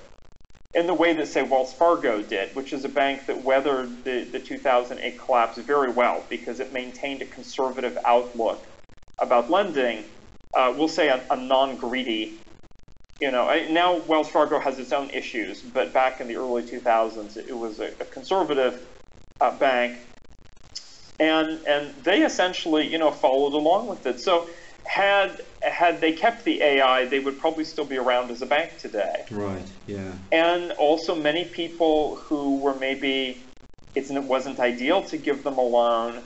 [0.73, 4.23] in the way that say Wells Fargo did, which is a bank that weathered the,
[4.23, 8.63] the 2008 collapse very well because it maintained a conservative outlook
[9.17, 10.03] about lending.
[10.53, 12.39] Uh, we'll say a, a non-greedy.
[13.19, 17.35] You know, now Wells Fargo has its own issues, but back in the early 2000s,
[17.35, 18.85] it was a, a conservative
[19.41, 19.97] uh, bank
[21.19, 24.19] and and they essentially you know followed along with it.
[24.19, 24.49] So
[24.85, 28.77] had had they kept the AI, they would probably still be around as a bank
[28.77, 29.25] today.
[29.31, 29.65] Right.
[29.87, 30.13] Yeah.
[30.31, 33.41] And also many people who were maybe
[33.95, 36.21] it wasn't ideal to give them a loan.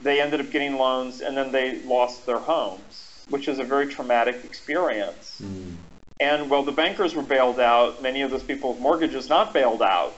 [0.00, 3.88] They ended up getting loans and then they lost their homes, which is a very
[3.88, 5.40] traumatic experience.
[5.42, 5.74] Mm.
[6.20, 9.82] And while the bankers were bailed out, many of those people with mortgages not bailed
[9.82, 10.14] out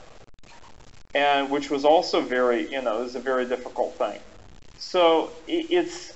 [1.15, 4.21] and which was also very, you know, is a very difficult thing.
[4.79, 6.13] So it's,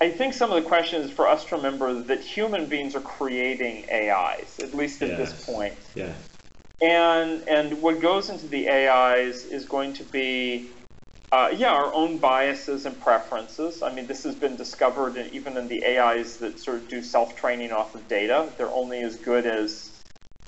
[0.00, 3.86] I think some of the questions for us to remember that human beings are creating
[3.90, 5.18] AIs, at least at yes.
[5.18, 5.74] this point.
[5.94, 6.12] Yeah.
[6.82, 10.68] And and what goes into the AIs is going to be,
[11.32, 13.82] uh, yeah, our own biases and preferences.
[13.82, 17.02] I mean, this has been discovered in, even in the AIs that sort of do
[17.02, 18.52] self-training off of data.
[18.58, 19.90] They're only as good as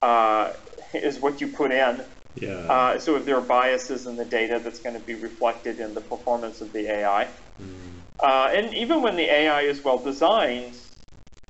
[0.02, 0.52] uh,
[0.92, 2.04] is what you put in
[2.40, 2.50] yeah.
[2.50, 5.94] Uh, so if there are biases in the data, that's going to be reflected in
[5.94, 7.28] the performance of the AI.
[7.60, 7.97] Mm.
[8.20, 10.76] Uh, and even when the AI is well designed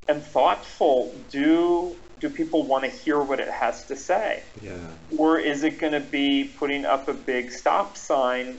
[0.08, 4.42] and thoughtful, do do people want to hear what it has to say?
[4.60, 4.76] Yeah.
[5.16, 8.58] Or is it going to be putting up a big stop sign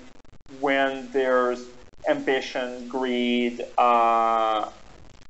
[0.59, 1.65] when there's
[2.07, 4.69] ambition, greed, uh,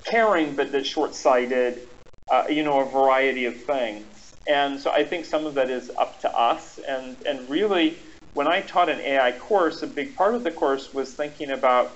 [0.05, 1.87] caring, but that's short sighted,
[2.31, 4.05] uh, you know, a variety of things.
[4.47, 6.79] And so I think some of that is up to us.
[6.87, 7.97] And, and really,
[8.33, 11.91] when I taught an AI course, a big part of the course was thinking about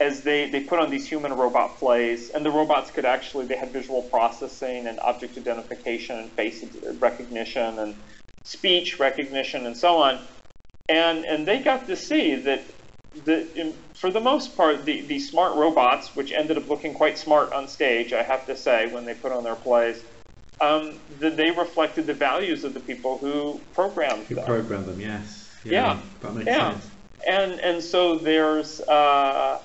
[0.00, 3.56] as they, they put on these human robot plays, and the robots could actually, they
[3.56, 6.64] had visual processing and object identification and face
[6.98, 7.94] recognition and
[8.42, 10.18] speech recognition and so on.
[10.88, 12.62] And, and they got to see that
[13.24, 17.16] the, in, for the most part, the, the smart robots, which ended up looking quite
[17.16, 20.02] smart on stage, I have to say, when they put on their plays,
[20.60, 24.44] um, that they reflected the values of the people who programmed who them.
[24.44, 25.48] programmed them, yes.
[25.64, 25.98] Yeah, yeah.
[26.20, 26.72] that makes yeah.
[26.72, 26.90] sense.
[27.26, 29.60] And and so there's, uh,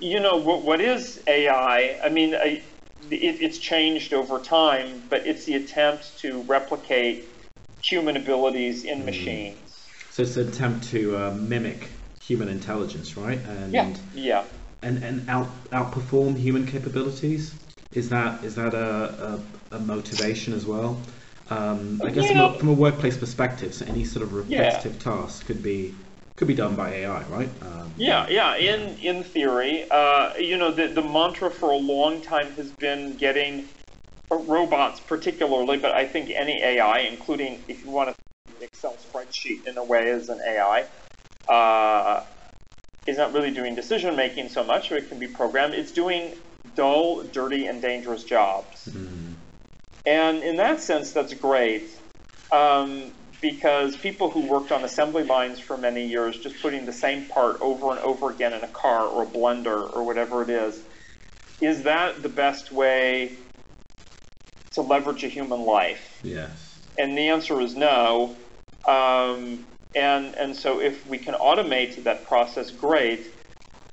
[0.00, 1.98] you know, what, what is AI?
[2.02, 2.62] I mean, I,
[3.10, 7.28] it, it's changed over time, but it's the attempt to replicate
[7.82, 9.06] human abilities in mm.
[9.06, 9.58] machines.
[10.10, 11.88] So it's an attempt to uh, mimic
[12.22, 13.38] human intelligence, right?
[13.46, 13.94] And, yeah.
[14.14, 14.44] Yeah.
[14.82, 17.54] And and out outperform human capabilities.
[17.92, 19.40] Is that is that a,
[19.72, 21.00] a, a motivation as well?
[21.50, 24.98] Um, I guess from a, from a, workplace perspective, so any sort of repetitive yeah.
[24.98, 25.94] task could be
[26.36, 27.48] could be done by AI, right?
[27.62, 28.56] Um, yeah, yeah.
[28.56, 33.16] In in theory, uh, you know, the the mantra for a long time has been
[33.16, 33.68] getting
[34.30, 38.14] robots, particularly, but I think any AI, including if you want to
[38.60, 40.86] Excel spreadsheet in a way as an AI,
[41.48, 42.24] uh,
[43.06, 45.74] is not really doing decision making so much, or it can be programmed.
[45.74, 46.34] It's doing
[46.74, 48.88] dull, dirty, and dangerous jobs.
[48.88, 49.34] Mm.
[50.06, 51.90] And in that sense, that's great
[52.54, 53.12] um,
[53.44, 57.60] because people who worked on assembly lines for many years, just putting the same part
[57.60, 60.80] over and over again in a car or a blender or whatever it is,
[61.60, 63.36] is that the best way
[64.72, 66.20] to leverage a human life?
[66.22, 66.78] Yes.
[66.98, 68.34] And the answer is no.
[68.88, 73.26] Um, and and so if we can automate that process, great.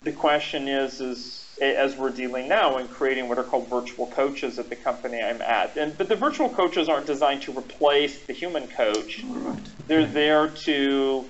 [0.04, 4.58] The question is is as we're dealing now in creating what are called virtual coaches
[4.58, 5.78] at the company I'm at.
[5.78, 9.24] And but the virtual coaches aren't designed to replace the human coach.
[9.24, 9.60] Right.
[9.88, 11.26] They're there to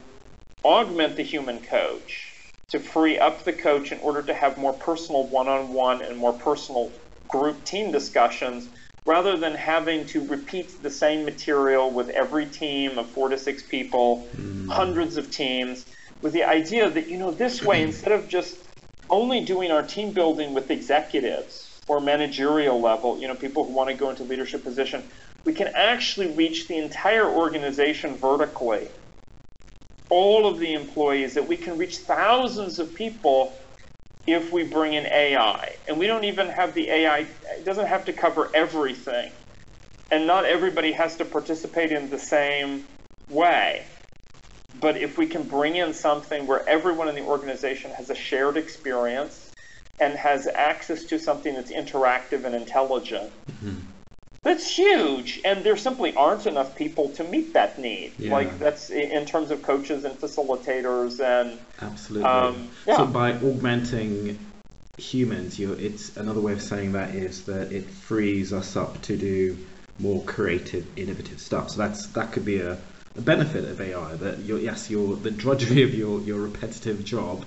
[0.63, 2.31] augment the human coach,
[2.69, 6.91] to free up the coach in order to have more personal one-on-one and more personal
[7.27, 8.69] group team discussions
[9.05, 13.63] rather than having to repeat the same material with every team of four to six
[13.63, 14.69] people, mm.
[14.69, 15.85] hundreds of teams,
[16.21, 18.60] with the idea that, you know, this way, instead of just
[19.11, 23.89] only doing our team building with executives or managerial level, you know, people who want
[23.89, 25.03] to go into leadership position,
[25.43, 28.87] we can actually reach the entire organization vertically.
[30.09, 33.53] All of the employees, that we can reach thousands of people
[34.27, 35.75] if we bring in AI.
[35.87, 37.19] And we don't even have the AI,
[37.57, 39.31] it doesn't have to cover everything.
[40.11, 42.85] And not everybody has to participate in the same
[43.29, 43.85] way.
[44.79, 48.57] But if we can bring in something where everyone in the organization has a shared
[48.57, 49.51] experience
[49.99, 53.75] and has access to something that's interactive and intelligent, mm-hmm.
[54.43, 55.41] that's huge.
[55.43, 58.13] And there simply aren't enough people to meet that need.
[58.17, 58.31] Yeah.
[58.31, 62.27] Like that's in terms of coaches and facilitators and absolutely.
[62.27, 62.97] Um, yeah.
[62.97, 64.39] So by augmenting
[64.97, 69.17] humans, you it's another way of saying that is that it frees us up to
[69.17, 69.57] do
[69.99, 71.71] more creative, innovative stuff.
[71.71, 72.77] So that's that could be a
[73.13, 77.45] the benefit of AI that your yes your the drudgery of your your repetitive job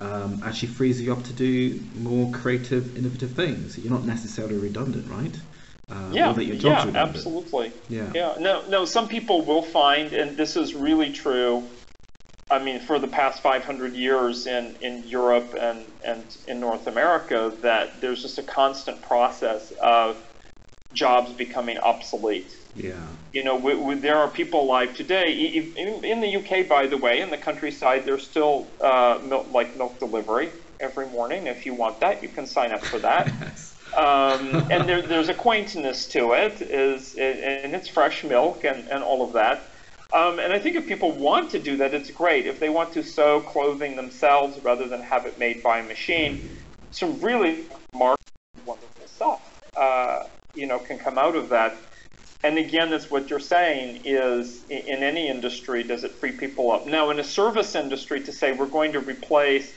[0.00, 3.78] um, actually frees you up to do more creative, innovative things.
[3.78, 5.34] You're not necessarily redundant, right?
[5.90, 7.72] Uh, yeah, yeah, absolutely.
[7.88, 8.34] Yeah, yeah.
[8.38, 8.84] No, no.
[8.84, 11.64] Some people will find, and this is really true.
[12.50, 17.52] I mean, for the past 500 years in, in Europe and, and in North America,
[17.60, 20.16] that there's just a constant process of
[20.94, 22.54] jobs becoming obsolete.
[22.78, 22.94] Yeah.
[23.32, 25.32] You know, we, we, there are people alive today.
[25.76, 29.76] In, in, the UK, by the way, in the countryside, there's still uh, milk, like
[29.76, 30.50] milk delivery
[30.80, 31.46] every morning.
[31.46, 33.26] If you want that, you can sign up for that.
[33.96, 39.02] um, and there, there's a quaintness to it, is and it's fresh milk and, and
[39.02, 39.62] all of that.
[40.10, 42.46] Um, and I think if people want to do that, it's great.
[42.46, 46.48] If they want to sew clothing themselves rather than have it made by a machine,
[46.92, 48.18] some really smart,
[48.64, 50.24] wonderful stuff, uh,
[50.54, 51.76] you know, can come out of that.
[52.44, 56.86] And again, that's what you're saying is in any industry, does it free people up?
[56.86, 59.72] Now, in a service industry, to say we're going to replace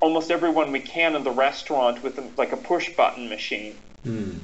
[0.00, 4.38] almost everyone we can in the restaurant with like a push button machine, mm.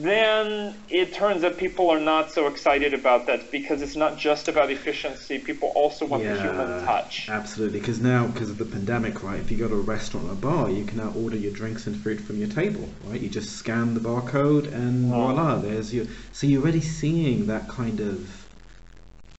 [0.00, 4.48] Then it turns out people are not so excited about that because it's not just
[4.48, 5.38] about efficiency.
[5.38, 7.28] People also want yeah, the human touch.
[7.28, 10.32] Absolutely, because now, because of the pandemic, right, if you go to a restaurant or
[10.32, 13.20] a bar, you can now order your drinks and food from your table, right?
[13.20, 15.16] You just scan the barcode and oh.
[15.16, 16.06] voila, there's your.
[16.32, 18.46] So you're already seeing that kind of.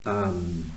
[0.05, 0.71] Um,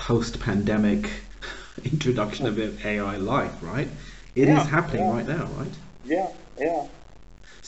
[0.00, 1.10] post-pandemic
[1.84, 3.88] introduction of AI life, right?
[4.34, 5.12] It Yeah, is happening yeah.
[5.12, 5.72] right now, right?
[6.04, 6.28] Yeah,
[6.58, 6.86] yeah.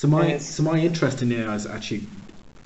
[0.03, 2.09] So my so my interest in AI is actually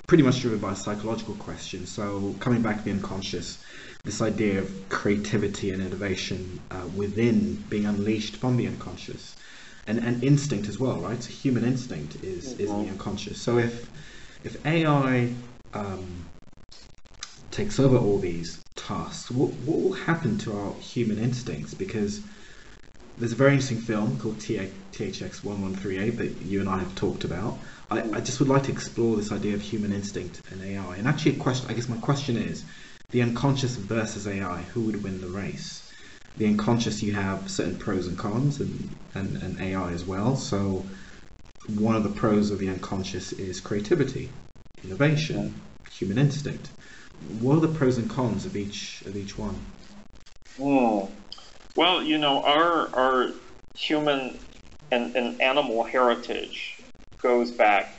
[0.06, 1.84] pretty much driven by a psychological question.
[1.84, 3.62] So coming back to the unconscious,
[4.06, 9.36] this idea of creativity and innovation uh, within being unleashed from the unconscious,
[9.86, 11.22] and and instinct as well, right?
[11.22, 12.92] So human instinct is is in the Mhm.
[12.92, 13.38] unconscious.
[13.42, 13.86] So if
[14.42, 15.28] if AI
[15.74, 16.06] um,
[17.50, 21.74] takes over all these tasks, what what will happen to our human instincts?
[21.74, 22.22] Because
[23.18, 27.58] there's a very interesting film called THX 1138 that you and I have talked about.
[27.90, 30.96] I, I just would like to explore this idea of human instinct and AI.
[30.96, 32.64] And actually, a question, I guess my question is
[33.12, 35.82] the unconscious versus AI, who would win the race?
[36.36, 40.36] The unconscious, you have certain pros and cons, and, and, and AI as well.
[40.36, 40.84] So,
[41.68, 44.28] one of the pros of the unconscious is creativity,
[44.84, 45.54] innovation,
[45.90, 46.68] human instinct.
[47.40, 49.56] What are the pros and cons of each of each one?
[50.58, 51.06] Hmm.
[51.76, 53.32] Well, you know, our our
[53.76, 54.38] human
[54.90, 56.78] and, and animal heritage
[57.18, 57.94] goes back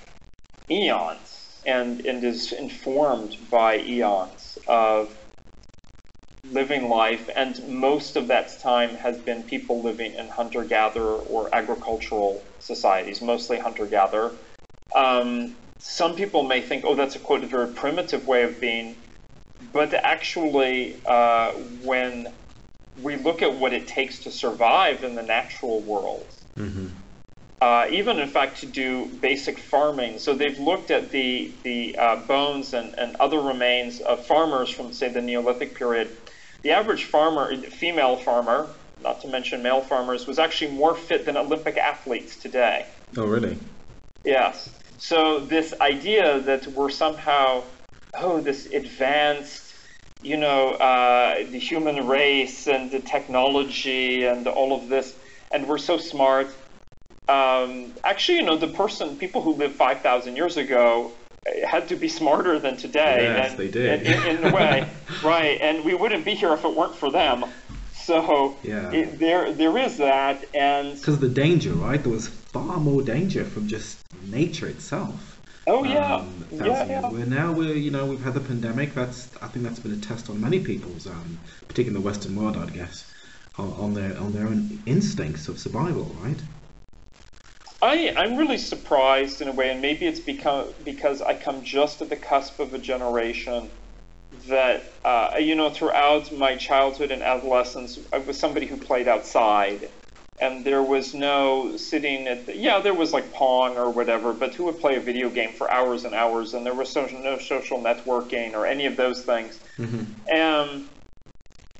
[0.69, 5.15] eons and, and is informed by eons of
[6.51, 11.53] living life, and most of that time has been people living in hunter gatherer or
[11.53, 14.31] agricultural societies, mostly hunter gatherer.
[14.95, 18.95] Um, some people may think, oh, that's a quote, a very primitive way of being.
[19.73, 21.51] But actually, uh,
[21.83, 22.31] when
[23.01, 26.25] we look at what it takes to survive in the natural world,
[26.57, 26.87] Mm-hmm.
[27.61, 30.19] uh, even in fact to do basic farming.
[30.19, 34.93] So they've looked at the the uh, bones and, and other remains of farmers from
[34.93, 36.09] say the Neolithic period.
[36.63, 38.67] The average farmer, female farmer,
[39.03, 42.85] not to mention male farmers, was actually more fit than Olympic athletes today.
[43.15, 43.57] Oh, really?
[44.25, 44.69] Yes.
[44.97, 47.63] So this idea that we're somehow,
[48.15, 49.66] oh, this advanced,
[50.21, 55.15] you know, uh, the human race and the technology and all of this,
[55.51, 56.47] and we're so smart.
[57.29, 61.11] Um, actually, you know, the person, people who lived 5,000 years ago
[61.45, 63.23] uh, had to be smarter than today.
[63.23, 64.07] Yes, and, they did.
[64.07, 64.89] in, in a way,
[65.23, 65.59] right.
[65.61, 67.45] And we wouldn't be here if it weren't for them.
[67.93, 68.91] So Yeah.
[68.91, 70.45] it, there, there is that.
[70.53, 72.01] And Because the danger, right?
[72.01, 73.99] There was far more danger from just
[74.29, 75.36] nature itself.
[75.67, 77.25] Oh yeah, um, yeah, yeah.
[77.25, 78.93] now we're, you know, we've had the pandemic.
[78.93, 82.35] That's, I think that's been a test on many people's, um, particularly in the Western
[82.35, 83.05] world, I'd guess,
[83.57, 86.41] on, on their on their own instincts of survival, right?
[87.81, 92.01] I, I'm really surprised in a way, and maybe it's become because I come just
[92.01, 93.69] at the cusp of a generation
[94.47, 99.89] that, uh, you know, throughout my childhood and adolescence, I was somebody who played outside.
[100.39, 104.53] And there was no sitting at, the, yeah, there was like Pong or whatever, but
[104.53, 106.53] who would play a video game for hours and hours?
[106.53, 109.59] And there was social, no social networking or any of those things.
[109.79, 110.03] Mm-hmm.
[110.31, 110.87] And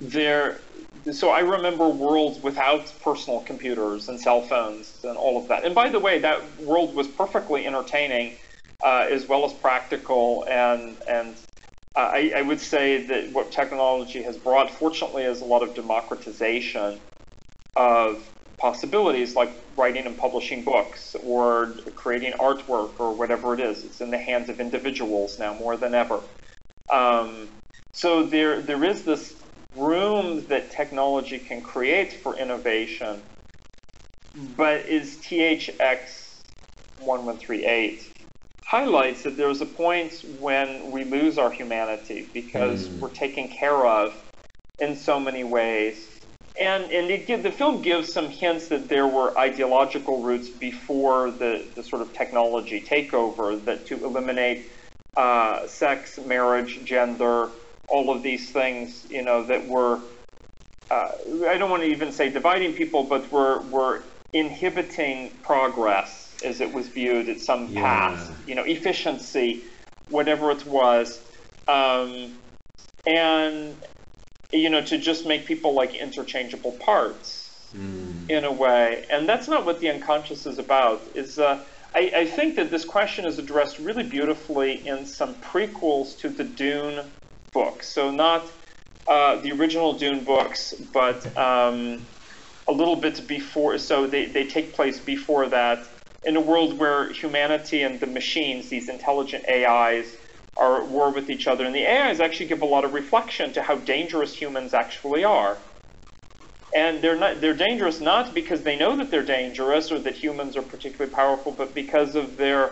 [0.02, 0.60] there,
[1.12, 5.64] so I remember worlds without personal computers and cell phones and all of that.
[5.64, 8.38] And by the way, that world was perfectly entertaining,
[8.84, 10.46] uh, as well as practical.
[10.50, 11.36] And and
[11.96, 15.76] uh, I, I would say that what technology has brought, fortunately, is a lot of
[15.76, 17.00] democratization
[17.76, 18.28] of
[18.58, 23.84] possibilities like writing and publishing books or creating artwork or whatever it is.
[23.84, 26.20] It's in the hands of individuals now more than ever.
[26.92, 27.50] Um,
[27.94, 29.36] so there there is this
[29.76, 33.22] room that technology can create for innovation,
[34.56, 36.42] but is THX
[37.00, 38.14] 1138
[38.66, 43.00] highlights that there's a point when we lose our humanity because Mm.
[43.00, 44.14] we're taken care of
[44.80, 46.17] in so many ways.
[46.60, 51.64] And, and it the film gives some hints that there were ideological roots before the,
[51.76, 54.72] the sort of technology takeover that to eliminate
[55.16, 57.50] uh, sex, marriage, gender,
[57.90, 60.00] all of these things, you know, that were,
[60.90, 61.12] uh,
[61.48, 64.02] I don't want to even say dividing people, but were, were
[64.34, 67.82] inhibiting progress as it was viewed at some Yeah.
[67.82, 69.64] past, you know, efficiency,
[70.10, 71.20] whatever it was.
[71.68, 72.38] Um,
[73.06, 73.76] and,
[74.52, 78.30] you know, to just make people like interchangeable parts Mm.
[78.30, 79.06] in a way.
[79.10, 81.02] And that's not what the unconscious is about.
[81.16, 86.18] Is uh, I, I think that this question is addressed really beautifully in some prequels
[86.20, 87.12] to the Dune
[87.54, 87.90] books.
[87.90, 88.46] So not
[89.08, 92.08] uh, the original Dune books, but um,
[92.68, 93.78] a little bit before.
[93.78, 95.80] So they, they take place before that
[96.24, 100.16] in a world where humanity and the machines, these intelligent AIs,
[100.58, 101.66] are at war with each other.
[101.66, 105.58] And the AIs actually give a lot of reflection to how dangerous humans actually are
[106.76, 110.58] and they're not they're dangerous not because they know that they're dangerous or that humans
[110.58, 112.72] are particularly powerful but because of their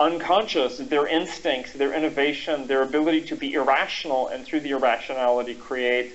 [0.00, 6.12] unconscious, their instincts, their innovation, their ability to be irrational, and through the irrationality create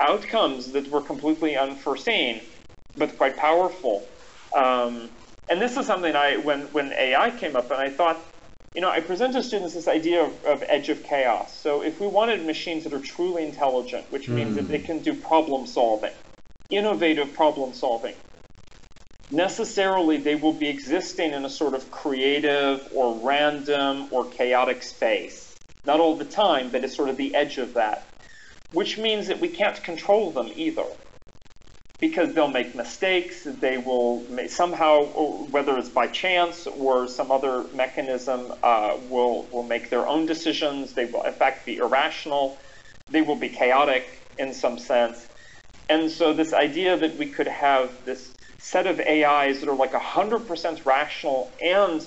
[0.00, 2.40] outcomes that were completely unforeseen,
[2.96, 4.06] but quite powerful.
[4.56, 5.10] Um,
[5.48, 8.18] and this is something I, when, when AI came up, and I thought,
[8.74, 11.52] you know, I present to students this idea of, of edge of chaos.
[11.52, 14.34] So if we wanted machines that are truly intelligent, which mm.
[14.34, 14.84] means that they hmm.
[14.84, 16.12] can do problem solving,
[16.70, 18.14] innovative problem solving,
[19.28, 25.52] necessarily they will be existing in a sort of creative or random or chaotic space.
[25.84, 28.06] Not all the time, but it's sort of the edge of that,
[28.72, 30.86] which means that we can't control them either
[32.00, 33.44] because they'll make mistakes.
[33.44, 35.04] They will somehow,
[35.50, 40.94] whether it's by chance or some other mechanism, uh, will will make their own decisions.
[40.94, 42.58] They will, in fact, be irrational.
[43.10, 44.06] They will be chaotic
[44.38, 45.26] in some sense.
[45.88, 49.92] And so, this idea that we could have this set of AIs that are like
[49.92, 52.06] 100% rational and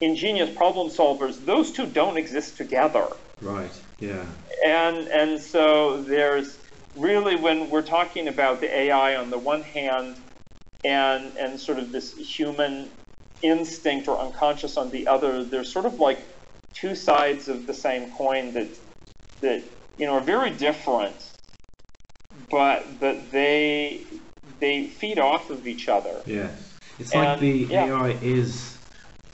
[0.00, 3.06] ingenious problem solvers, those two don't exist together.
[3.40, 3.70] Right.
[4.00, 4.24] Yeah.
[4.64, 6.57] And and so there's
[6.96, 10.16] really, when we're talking about the AI on the one hand
[10.84, 12.90] and, and sort of this human
[13.42, 16.18] instinct or unconscious on the other, they're sort of like
[16.72, 18.68] two sides of the same coin that,
[19.40, 19.62] that
[19.96, 21.16] you know, are very different,
[22.50, 24.02] but that they,
[24.60, 26.22] they feed off of each other.
[26.26, 26.50] Yeah.
[26.98, 27.86] It's and, like the yeah.
[27.86, 28.76] AI is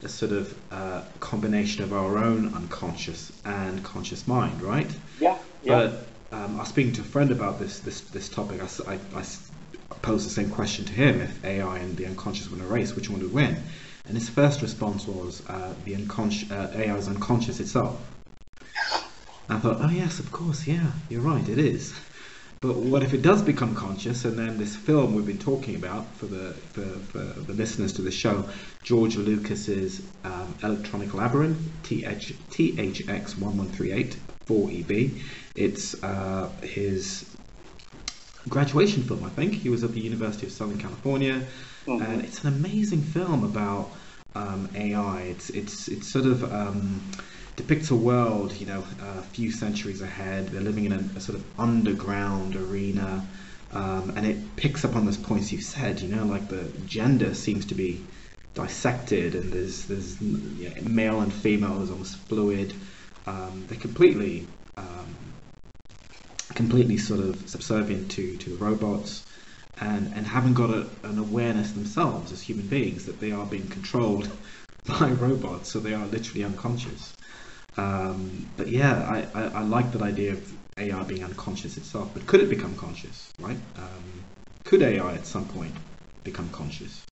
[0.03, 4.91] a sort of uh, combination of our own unconscious and conscious mind, right?
[5.19, 5.39] Yeah.
[5.65, 5.99] But yeah
[6.45, 8.61] um, I was speaking to a friend about this this this topic.
[8.63, 9.25] I, I, I
[10.03, 12.95] posed the same question to him: if AI and the unconscious were in a race,
[12.95, 13.57] which one would win?
[14.07, 17.99] And his first response was uh, the unconscious uh, AI is unconscious itself.
[19.49, 21.95] I thought, oh yes, of course, yeah, you're right, it is.
[22.61, 26.07] But what if it does become conscious, and then this film we've been talking about
[26.17, 28.49] for the for, for the listeners to the show,
[28.83, 34.17] George Lucas's um, Electronic Labyrinth, TH, THX1138,
[34.47, 35.21] 4EB.
[35.55, 37.25] It's uh, his
[38.49, 39.55] graduation film, I think.
[39.55, 41.43] He was at the University of Southern California,
[41.87, 42.03] mm-hmm.
[42.03, 43.91] and it's an amazing film about
[44.35, 45.23] um, AI.
[45.23, 47.01] It's it's it's sort of um,
[47.57, 50.49] depicts a world, you know, a few centuries ahead.
[50.49, 53.27] They're living in a, a sort of underground arena,
[53.73, 56.01] um, and it picks up on those points you said.
[56.01, 58.05] You know, like the gender seems to be
[58.55, 62.75] dissected, and there's there's you know, male and female is almost fluid.
[63.27, 64.47] Um, they're completely
[64.77, 65.15] um,
[66.55, 69.25] completely sort of subservient to, to the robots
[69.81, 73.67] and, and haven't got a, an awareness themselves as human beings that they are being
[73.69, 74.31] controlled
[74.87, 77.15] by robots, so they are literally unconscious.
[77.77, 82.27] Um, but yeah, I, I, I, like that idea of AI being unconscious itself, but
[82.27, 83.57] could it become conscious, right?
[83.77, 84.25] Um,
[84.65, 85.75] could AI at some point
[86.23, 87.04] become conscious?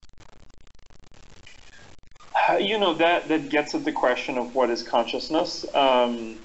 [2.59, 5.65] You know, that, that gets at the question of what is consciousness.
[5.73, 6.37] Um,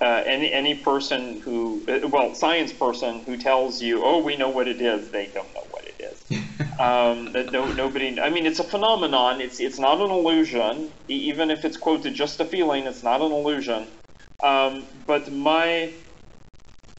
[0.00, 4.48] uh, any any person who, uh, well, science person who tells you, "Oh, we know
[4.48, 6.40] what it is," they don't know what it is.
[6.80, 8.20] um, no, nobody.
[8.20, 9.40] I mean, it's a phenomenon.
[9.40, 10.90] It's it's not an illusion.
[11.06, 13.86] Even if it's quoted just a feeling, it's not an illusion.
[14.42, 15.92] Um, but my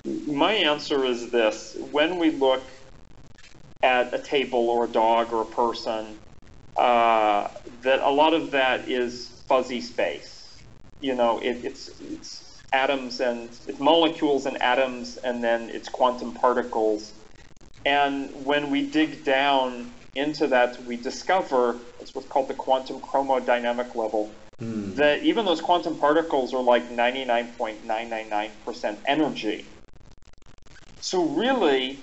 [0.05, 2.63] my answer is this: when we look
[3.83, 6.17] at a table or a dog or a person,
[6.77, 7.49] uh,
[7.83, 10.47] that a lot of that is fuzzy space.
[11.01, 16.33] You know, it, it's it's atoms and it's molecules and atoms, and then it's quantum
[16.33, 17.11] particles.
[17.85, 23.95] And when we dig down into that, we discover it's what's called the quantum chromodynamic
[23.95, 24.31] level.
[24.61, 24.95] Mm.
[24.95, 29.65] That even those quantum particles are like 99.999% energy.
[31.01, 31.99] So, really,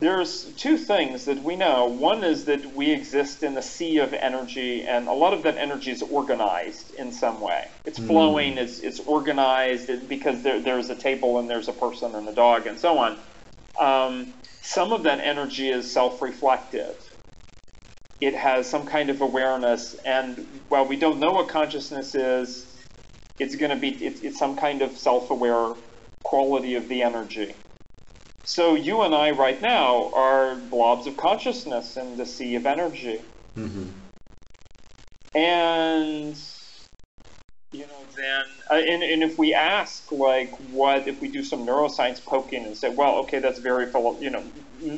[0.00, 1.86] there's two things that we know.
[1.86, 5.56] One is that we exist in a sea of energy, and a lot of that
[5.56, 7.68] energy is organized in some way.
[7.84, 8.06] It's hmm.
[8.06, 8.58] flowing, mm.
[8.58, 12.66] it's, it's organized because there, there's a table and there's a person and a dog
[12.66, 13.18] and so on.
[13.78, 16.96] Um, some of that energy is self reflective.
[18.20, 22.66] It has some kind of awareness, and while we don't know what consciousness is,
[23.38, 25.74] it's going to be it's, it's some kind of self aware
[26.22, 27.54] quality of the energy.
[28.48, 33.20] So you and I right now are blobs of consciousness in the sea of energy.
[33.54, 33.88] Mm-hmm.
[35.34, 36.34] And
[37.72, 41.66] you know, then uh, and, and if we ask like what if we do some
[41.66, 43.84] neuroscience poking and say, well, okay, that's very
[44.18, 44.42] you know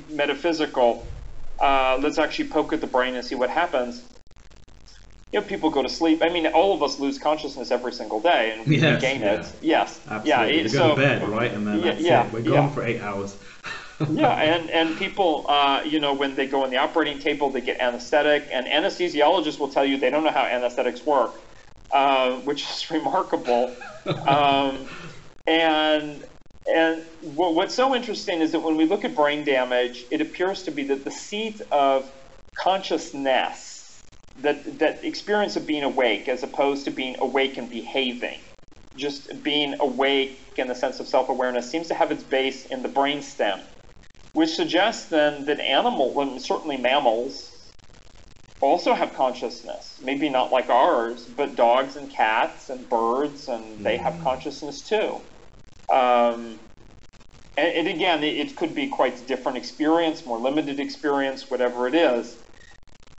[0.09, 1.05] metaphysical.
[1.59, 4.05] Uh, let's actually poke at the brain and see what happens
[5.33, 6.23] you know, people go to sleep.
[6.23, 9.41] I mean, all of us lose consciousness every single day, and we yes, gain yeah.
[9.41, 9.53] it.
[9.61, 10.29] Yes, Absolutely.
[10.29, 10.63] yeah.
[10.63, 12.31] We so, go to bed, right, and then yeah, yeah.
[12.33, 12.71] We're gone yeah.
[12.71, 13.37] for eight hours.
[14.11, 17.61] yeah, and and people, uh, you know, when they go on the operating table, they
[17.61, 21.33] get anesthetic, and anesthesiologists will tell you they don't know how anesthetics work.
[21.93, 23.75] uh, which is remarkable.
[24.27, 24.87] Um,
[25.47, 26.25] and
[26.73, 30.71] and what's so interesting is that when we look at brain damage, it appears to
[30.71, 32.11] be that the seat of
[32.55, 33.80] consciousness,
[34.43, 38.39] that that experience of being awake, as opposed to being awake and behaving,
[38.97, 42.89] just being awake in the sense of self-awareness, seems to have its base in the
[42.89, 43.61] brainstem,
[44.33, 47.51] which suggests then that animal, well, certainly mammals,
[48.61, 49.99] also have consciousness.
[50.03, 54.23] Maybe not like ours, but dogs and cats and birds, and they have mm.
[54.23, 55.21] consciousness too.
[55.91, 56.59] Um,
[57.57, 61.95] and, and, again, it, it, could be quite different experience, more limited experience, whatever it
[61.95, 62.37] is.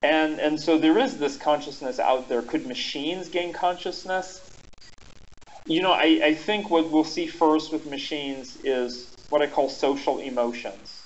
[0.02, 2.42] And, and so there is this consciousness out there.
[2.42, 4.42] Could machines gain consciousness?
[5.66, 9.70] You know, I, I think what we'll see first with machines is what I call
[9.70, 11.02] social emotions.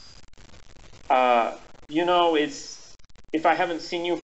[1.09, 1.57] Uh,
[1.89, 2.95] you know, it's
[3.33, 4.21] if I haven't seen you